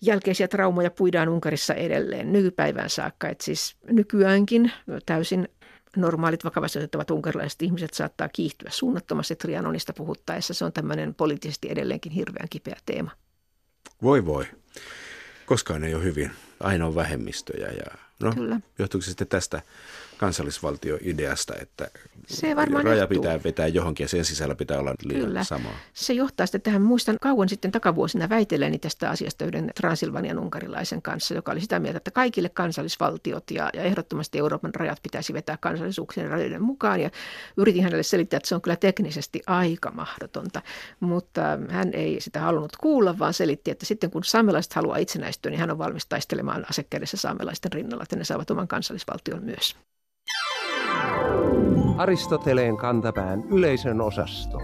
jälkeisiä 0.00 0.48
traumoja 0.48 0.90
puidaan 0.90 1.28
Unkarissa 1.28 1.74
edelleen 1.74 2.32
nykypäivään 2.32 2.90
saakka. 2.90 3.28
Että 3.28 3.44
siis 3.44 3.76
nykyäänkin 3.90 4.72
täysin 5.06 5.48
normaalit 5.96 6.44
vakavasti 6.44 6.78
otettavat 6.78 7.10
unkarilaiset 7.10 7.62
ihmiset 7.62 7.94
saattaa 7.94 8.28
kiihtyä 8.28 8.70
suunnattomasti 8.72 9.36
Trianonista 9.36 9.92
puhuttaessa. 9.92 10.54
Se 10.54 10.64
on 10.64 10.72
tämmöinen 10.72 11.14
poliittisesti 11.14 11.68
edelleenkin 11.70 12.12
hirveän 12.12 12.48
kipeä 12.50 12.76
teema. 12.86 13.10
Voi 14.02 14.26
voi. 14.26 14.44
Koskaan 15.46 15.84
ei 15.84 15.94
ole 15.94 16.04
hyvin. 16.04 16.30
Aina 16.60 16.86
on 16.86 16.94
vähemmistöjä 16.94 17.68
ja 17.68 17.98
no, 18.22 18.32
Kyllä. 18.32 18.60
johtuuko 18.78 19.02
se 19.04 19.10
sitten 19.10 19.26
tästä 19.26 19.62
kansallisvaltioideasta, 20.18 21.54
että 21.60 21.90
se 22.26 22.56
varmaan 22.56 22.84
raja 22.84 22.98
johtuu. 22.98 23.22
pitää 23.22 23.42
vetää 23.44 23.66
johonkin 23.66 24.04
ja 24.04 24.08
sen 24.08 24.24
sisällä 24.24 24.54
pitää 24.54 24.78
olla 24.78 24.94
liian 25.04 25.26
Kyllä. 25.26 25.44
samaa. 25.44 25.72
Se 25.92 26.12
johtaa 26.12 26.46
sitten 26.46 26.62
tähän, 26.62 26.82
muistan 26.82 27.16
kauan 27.20 27.48
sitten 27.48 27.72
takavuosina 27.72 28.28
väitelleeni 28.28 28.78
tästä 28.78 29.10
asiasta 29.10 29.44
yhden 29.44 29.70
Transilvanian 29.80 30.38
unkarilaisen 30.38 31.02
kanssa, 31.02 31.34
joka 31.34 31.52
oli 31.52 31.60
sitä 31.60 31.78
mieltä, 31.78 31.96
että 31.96 32.10
kaikille 32.10 32.48
kansallisvaltiot 32.48 33.50
ja, 33.50 33.70
ja 33.74 33.82
ehdottomasti 33.82 34.38
Euroopan 34.38 34.74
rajat 34.74 34.98
pitäisi 35.02 35.32
vetää 35.32 35.56
kansallisuuksien 35.60 36.30
rajojen 36.30 36.62
mukaan. 36.62 37.00
Ja 37.00 37.10
yritin 37.56 37.82
hänelle 37.82 38.02
selittää, 38.02 38.36
että 38.36 38.48
se 38.48 38.54
on 38.54 38.62
kyllä 38.62 38.76
teknisesti 38.76 39.40
aika 39.46 39.90
mahdotonta, 39.90 40.62
mutta 41.00 41.42
hän 41.68 41.94
ei 41.94 42.20
sitä 42.20 42.40
halunnut 42.40 42.76
kuulla, 42.76 43.18
vaan 43.18 43.34
selitti, 43.34 43.70
että 43.70 43.86
sitten 43.86 44.10
kun 44.10 44.24
saamelaiset 44.24 44.72
haluaa 44.72 44.96
itsenäistyä, 44.96 45.50
niin 45.50 45.60
hän 45.60 45.70
on 45.70 45.78
valmis 45.78 46.06
taistelemaan 46.06 46.66
asekädessä 46.70 47.16
saamelaisten 47.16 47.72
rinnalla, 47.72 48.02
että 48.02 48.16
ne 48.16 48.24
saavat 48.24 48.50
oman 48.50 48.68
kansallisvaltion 48.68 49.44
myös. 49.44 49.76
Aristoteleen 51.96 52.76
kantapään 52.76 53.44
yleisön 53.44 54.00
osasto. 54.00 54.58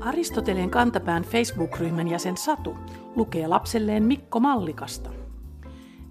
Aristoteleen 0.00 0.70
kantapään 0.70 1.22
Facebook-ryhmän 1.22 2.08
jäsen 2.08 2.36
Satu 2.36 2.76
lukee 3.16 3.46
lapselleen 3.46 4.02
Mikko 4.02 4.40
Mallikasta. 4.40 5.10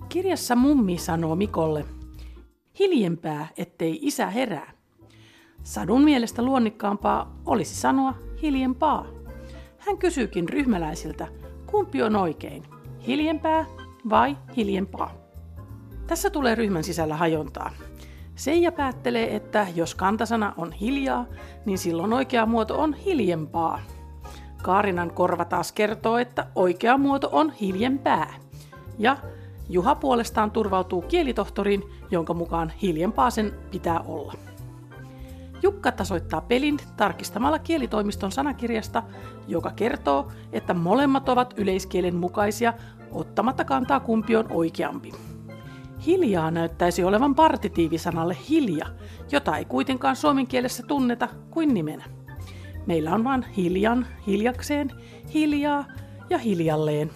Kirjassa 0.10 0.56
mummi 0.56 0.97
sanoo 0.97 1.36
Mikolle, 1.36 1.86
hiljempää, 2.80 3.47
ettei 3.58 4.00
isä 4.02 4.28
herää. 4.28 4.71
Sadun 5.63 6.04
mielestä 6.04 6.41
luonnikkaampaa 6.41 7.41
olisi 7.45 7.76
sanoa 7.76 8.13
hiljempaa. 8.41 9.06
Hän 9.78 9.97
kysyykin 9.97 10.50
ryhmäläisiltä, 10.50 11.28
kumpi 11.65 12.04
on 12.04 12.15
oikein, 12.15 12.63
hiljempää 13.08 13.65
vai 14.10 14.38
hiljempaa. 14.58 15.13
Tässä 16.08 16.30
tulee 16.30 16.56
ryhmän 16.56 16.84
sisällä 16.84 17.15
hajontaa. 17.15 17.71
Seija 18.41 18.71
päättelee, 18.71 19.36
että 19.36 19.67
jos 19.75 19.95
kantasana 19.95 20.54
on 20.58 20.71
hiljaa, 20.71 21.25
niin 21.65 21.77
silloin 21.77 22.13
oikea 22.13 22.45
muoto 22.45 22.82
on 22.82 22.93
hiljempaa. 22.93 23.80
Kaarinan 24.63 25.13
korva 25.13 25.45
taas 25.45 25.71
kertoo, 25.71 26.17
että 26.17 26.47
oikea 26.56 26.97
muoto 26.97 27.30
on 27.32 27.51
hiljempää. 27.51 28.34
Ja 28.99 29.17
Juha 29.69 29.95
puolestaan 29.95 30.51
turvautuu 30.51 31.01
kielitohtoriin, 31.01 31.84
jonka 32.12 32.34
mukaan 32.34 32.71
hiljempaa 32.82 33.30
sen 33.30 33.54
pitää 33.71 33.99
olla. 33.99 34.34
Jukka 35.63 35.91
tasoittaa 35.91 36.41
pelin 36.41 36.77
tarkistamalla 36.97 37.60
kielitoimiston 37.60 38.32
sanakirjasta, 38.32 39.04
joka 39.47 39.71
kertoo, 39.71 40.32
että 40.51 40.73
molemmat 40.73 41.30
ovat 41.30 41.54
yleiskielen 41.58 42.15
mukaisia, 42.15 42.73
ottamatta 43.12 43.65
kantaa 43.65 43.99
kumpi 43.99 44.36
on 44.36 44.45
oikeampi. 44.49 45.12
Hiljaa 46.06 46.52
näyttäisi 46.52 47.04
olevan 47.04 47.36
partitiivisanalle 47.36 48.38
hilja, 48.50 48.86
jota 49.32 49.58
ei 49.58 49.66
kuitenkaan 49.66 50.16
suomen 50.16 50.48
kielessä 50.48 50.84
tunneta 50.84 51.28
kuin 51.50 51.74
nimenä. 51.74 52.06
Meillä 52.86 53.14
on 53.14 53.24
vain 53.24 53.44
hiljan, 53.44 54.08
hiljakseen, 54.28 54.92
hiljaa 55.34 55.86
ja 56.30 56.38
hiljalleen. 56.38 57.12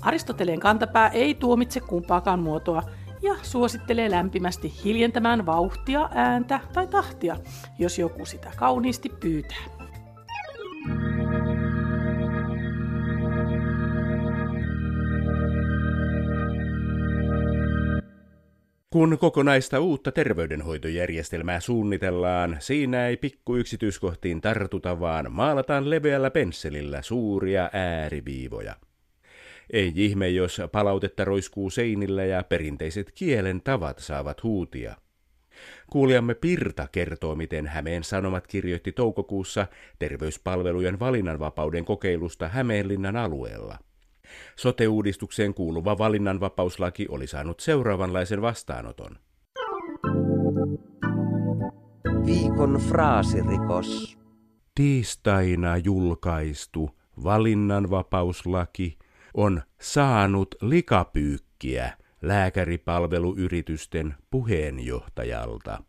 Aristoteleen 0.00 0.60
kantapää 0.60 1.08
ei 1.08 1.34
tuomitse 1.34 1.80
kumpaakaan 1.80 2.40
muotoa 2.40 2.82
ja 3.22 3.36
suosittelee 3.42 4.10
lämpimästi 4.10 4.74
hiljentämään 4.84 5.46
vauhtia, 5.46 6.08
ääntä 6.14 6.60
tai 6.72 6.86
tahtia, 6.86 7.36
jos 7.78 7.98
joku 7.98 8.26
sitä 8.26 8.50
kauniisti 8.56 9.08
pyytää. 9.08 9.77
Kun 18.92 19.18
kokonaista 19.18 19.80
uutta 19.80 20.12
terveydenhoitojärjestelmää 20.12 21.60
suunnitellaan, 21.60 22.56
siinä 22.58 23.08
ei 23.08 23.16
pikku 23.16 23.56
yksityiskohtiin 23.56 24.40
tartuta, 24.40 25.00
vaan 25.00 25.32
maalataan 25.32 25.90
leveällä 25.90 26.30
pensselillä 26.30 27.02
suuria 27.02 27.70
ääriviivoja. 27.72 28.76
Ei 29.72 29.92
ihme, 29.96 30.28
jos 30.28 30.60
palautetta 30.72 31.24
roiskuu 31.24 31.70
seinillä 31.70 32.24
ja 32.24 32.42
perinteiset 32.42 33.12
kielen 33.14 33.60
tavat 33.60 33.98
saavat 33.98 34.42
huutia. 34.42 34.96
Kuulijamme 35.90 36.34
Pirta 36.34 36.88
kertoo, 36.92 37.34
miten 37.34 37.66
Hämeen 37.66 38.04
Sanomat 38.04 38.46
kirjoitti 38.46 38.92
toukokuussa 38.92 39.66
terveyspalvelujen 39.98 41.00
valinnanvapauden 41.00 41.84
kokeilusta 41.84 42.48
Hämeenlinnan 42.48 43.16
alueella. 43.16 43.78
Sote-uudistukseen 44.56 45.54
kuuluva 45.54 45.98
valinnanvapauslaki 45.98 47.06
oli 47.08 47.26
saanut 47.26 47.60
seuraavanlaisen 47.60 48.42
vastaanoton. 48.42 49.18
Viikon 52.26 52.80
fraasirikos. 52.88 54.18
Tiistaina 54.74 55.76
julkaistu 55.76 56.90
valinnanvapauslaki 57.24 58.98
on 59.34 59.62
saanut 59.80 60.54
likapyykkiä 60.60 61.92
lääkäripalveluyritysten 62.22 64.14
puheenjohtajalta. 64.30 65.82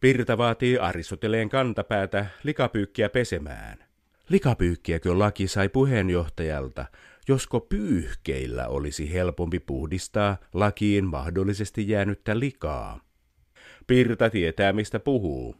Pirta 0.00 0.38
vaatii 0.38 0.78
Aristoteleen 0.78 1.48
kantapäätä 1.48 2.26
likapyykkiä 2.42 3.08
pesemään. 3.08 3.78
Likapyykkiäkö 4.28 5.18
laki 5.18 5.48
sai 5.48 5.68
puheenjohtajalta, 5.68 6.84
josko 7.28 7.60
pyyhkeillä 7.60 8.68
olisi 8.68 9.12
helpompi 9.12 9.60
puhdistaa 9.60 10.36
lakiin 10.52 11.04
mahdollisesti 11.04 11.88
jäänyttä 11.88 12.38
likaa. 12.38 13.00
Pirta 13.86 14.30
tietää, 14.30 14.72
mistä 14.72 15.00
puhuu. 15.00 15.56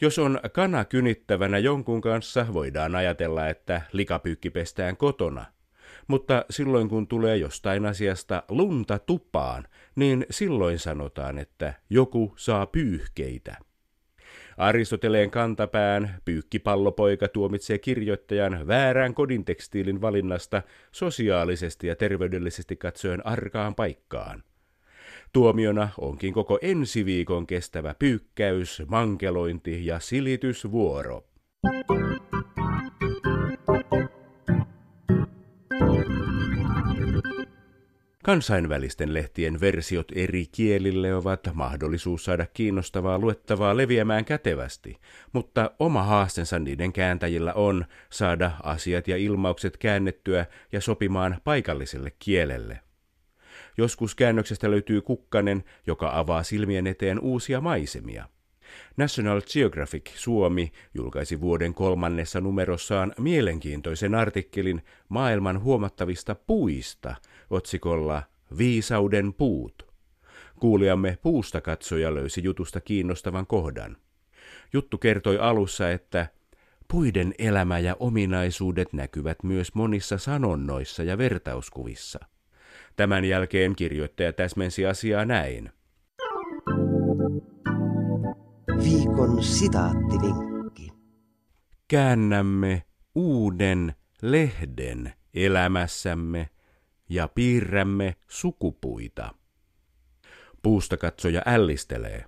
Jos 0.00 0.18
on 0.18 0.40
kana 0.52 0.84
kynittävänä 0.84 1.58
jonkun 1.58 2.00
kanssa, 2.00 2.46
voidaan 2.52 2.94
ajatella, 2.94 3.48
että 3.48 3.82
likapyykki 3.92 4.50
pestään 4.50 4.96
kotona. 4.96 5.44
Mutta 6.08 6.44
silloin 6.50 6.88
kun 6.88 7.06
tulee 7.06 7.36
jostain 7.36 7.86
asiasta 7.86 8.42
lunta 8.48 8.98
tupaan, 8.98 9.64
niin 9.96 10.26
silloin 10.30 10.78
sanotaan, 10.78 11.38
että 11.38 11.74
joku 11.90 12.34
saa 12.36 12.66
pyyhkeitä. 12.66 13.56
Aristoteleen 14.56 15.30
kantapään 15.30 16.20
pyykkipallopoika 16.24 17.28
tuomitsee 17.28 17.78
kirjoittajan 17.78 18.66
väärään 18.66 19.14
kodintekstiilin 19.14 20.00
valinnasta 20.00 20.62
sosiaalisesti 20.92 21.86
ja 21.86 21.96
terveydellisesti 21.96 22.76
katsoen 22.76 23.26
arkaan 23.26 23.74
paikkaan. 23.74 24.42
Tuomiona 25.32 25.88
onkin 25.98 26.32
koko 26.32 26.58
ensi 26.62 27.04
viikon 27.04 27.46
kestävä 27.46 27.94
pyykkäys, 27.98 28.82
mankelointi 28.88 29.86
ja 29.86 30.00
silitysvuoro. 30.00 31.24
Kansainvälisten 38.26 39.14
lehtien 39.14 39.60
versiot 39.60 40.12
eri 40.14 40.46
kielille 40.52 41.14
ovat 41.14 41.40
mahdollisuus 41.54 42.24
saada 42.24 42.46
kiinnostavaa 42.46 43.18
luettavaa 43.18 43.76
leviämään 43.76 44.24
kätevästi, 44.24 45.00
mutta 45.32 45.70
oma 45.78 46.02
haastensa 46.02 46.58
niiden 46.58 46.92
kääntäjillä 46.92 47.52
on 47.52 47.84
saada 48.10 48.50
asiat 48.62 49.08
ja 49.08 49.16
ilmaukset 49.16 49.76
käännettyä 49.76 50.46
ja 50.72 50.80
sopimaan 50.80 51.40
paikalliselle 51.44 52.12
kielelle. 52.18 52.80
Joskus 53.78 54.14
käännöksestä 54.14 54.70
löytyy 54.70 55.02
kukkanen, 55.02 55.64
joka 55.86 56.18
avaa 56.18 56.42
silmien 56.42 56.86
eteen 56.86 57.20
uusia 57.20 57.60
maisemia. 57.60 58.28
National 58.96 59.40
Geographic 59.52 60.10
Suomi 60.14 60.72
julkaisi 60.94 61.40
vuoden 61.40 61.74
kolmannessa 61.74 62.40
numerossaan 62.40 63.12
mielenkiintoisen 63.18 64.14
artikkelin 64.14 64.82
maailman 65.08 65.62
huomattavista 65.62 66.34
puista 66.34 67.14
otsikolla 67.50 68.22
Viisauden 68.58 69.34
puut. 69.34 69.86
Kuulijamme 70.60 71.18
puusta 71.22 71.60
katsoja 71.60 72.14
löysi 72.14 72.44
jutusta 72.44 72.80
kiinnostavan 72.80 73.46
kohdan. 73.46 73.96
Juttu 74.72 74.98
kertoi 74.98 75.38
alussa, 75.38 75.90
että 75.90 76.26
puiden 76.88 77.34
elämä 77.38 77.78
ja 77.78 77.96
ominaisuudet 78.00 78.92
näkyvät 78.92 79.42
myös 79.42 79.74
monissa 79.74 80.18
sanonnoissa 80.18 81.02
ja 81.02 81.18
vertauskuvissa. 81.18 82.18
Tämän 82.96 83.24
jälkeen 83.24 83.76
kirjoittaja 83.76 84.32
täsmensi 84.32 84.86
asiaa 84.86 85.24
näin. 85.24 85.70
Viikon 88.84 89.42
sitaattivinkki. 89.42 90.92
Käännämme 91.88 92.82
uuden 93.14 93.94
lehden 94.22 95.12
elämässämme 95.34 96.48
ja 97.08 97.28
piirrämme 97.28 98.16
sukupuita. 98.28 99.34
Puustakatsoja 100.62 101.42
ällistelee. 101.46 102.24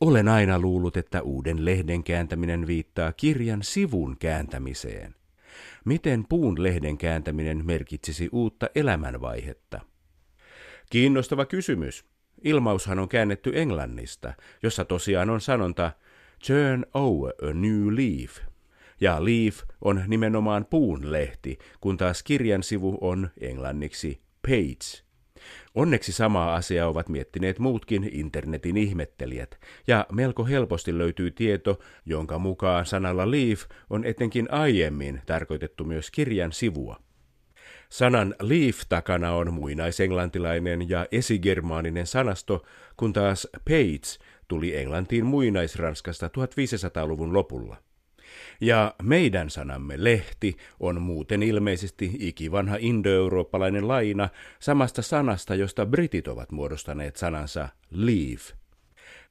Olen 0.00 0.28
aina 0.28 0.58
luullut, 0.58 0.96
että 0.96 1.22
uuden 1.22 1.64
lehden 1.64 2.04
kääntäminen 2.04 2.66
viittaa 2.66 3.12
kirjan 3.12 3.62
sivun 3.62 4.16
kääntämiseen. 4.18 5.14
Miten 5.84 6.24
puun 6.28 6.62
lehden 6.62 6.98
kääntäminen 6.98 7.66
merkitsisi 7.66 8.28
uutta 8.32 8.68
elämänvaihetta? 8.74 9.80
Kiinnostava 10.90 11.44
kysymys. 11.44 12.04
Ilmaushan 12.44 12.98
on 12.98 13.08
käännetty 13.08 13.52
englannista, 13.54 14.32
jossa 14.62 14.84
tosiaan 14.84 15.30
on 15.30 15.40
sanonta 15.40 15.92
turn 16.46 16.84
over 16.94 17.32
a 17.42 17.52
new 17.52 17.96
leaf. 17.96 18.38
Ja 19.00 19.24
leaf 19.24 19.62
on 19.80 20.04
nimenomaan 20.06 20.66
puun 20.70 21.12
lehti, 21.12 21.58
kun 21.80 21.96
taas 21.96 22.22
kirjan 22.22 22.62
sivu 22.62 22.98
on 23.00 23.30
englanniksi 23.40 24.20
page. 24.42 25.08
Onneksi 25.74 26.12
samaa 26.12 26.54
asiaa 26.54 26.88
ovat 26.88 27.08
miettineet 27.08 27.58
muutkin 27.58 28.10
internetin 28.12 28.76
ihmettelijät, 28.76 29.60
ja 29.86 30.06
melko 30.12 30.44
helposti 30.44 30.98
löytyy 30.98 31.30
tieto, 31.30 31.78
jonka 32.06 32.38
mukaan 32.38 32.86
sanalla 32.86 33.30
leaf 33.30 33.64
on 33.90 34.04
etenkin 34.04 34.52
aiemmin 34.52 35.22
tarkoitettu 35.26 35.84
myös 35.84 36.10
kirjan 36.10 36.52
sivua. 36.52 36.96
Sanan 37.88 38.34
leaf 38.40 38.80
takana 38.88 39.32
on 39.32 39.54
muinaisenglantilainen 39.54 40.88
ja 40.88 41.06
esigermaaninen 41.12 42.06
sanasto, 42.06 42.64
kun 42.96 43.12
taas 43.12 43.48
page 43.64 44.24
tuli 44.48 44.76
Englantiin 44.76 45.26
muinaisranskasta 45.26 46.26
1500-luvun 46.26 47.32
lopulla. 47.32 47.76
Ja 48.60 48.94
meidän 49.02 49.50
sanamme 49.50 49.94
lehti 49.96 50.56
on 50.80 51.02
muuten 51.02 51.42
ilmeisesti 51.42 52.16
ikivanha 52.18 52.76
indoeurooppalainen 52.80 53.88
laina 53.88 54.28
samasta 54.60 55.02
sanasta, 55.02 55.54
josta 55.54 55.86
britit 55.86 56.28
ovat 56.28 56.52
muodostaneet 56.52 57.16
sanansa 57.16 57.68
leaf. 57.90 58.50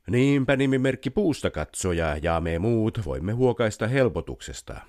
Niinpä 0.10 0.56
nimimerkki 0.56 1.10
puusta 1.10 1.50
katsoja 1.52 2.18
ja 2.22 2.42
me 2.42 2.60
muut 2.60 3.02
voimme 3.06 3.32
huokaista 3.32 3.88
helpotuksesta. 3.88 4.82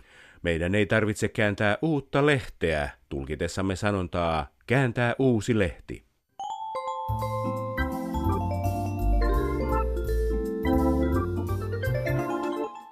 Meidän 0.42 0.74
ei 0.74 0.86
tarvitse 0.86 1.28
kääntää 1.28 1.78
uutta 1.82 2.26
lehteä, 2.26 2.90
tulkitessamme 3.08 3.76
sanontaa 3.76 4.48
kääntää 4.66 5.14
uusi 5.18 5.58
lehti. 5.58 6.04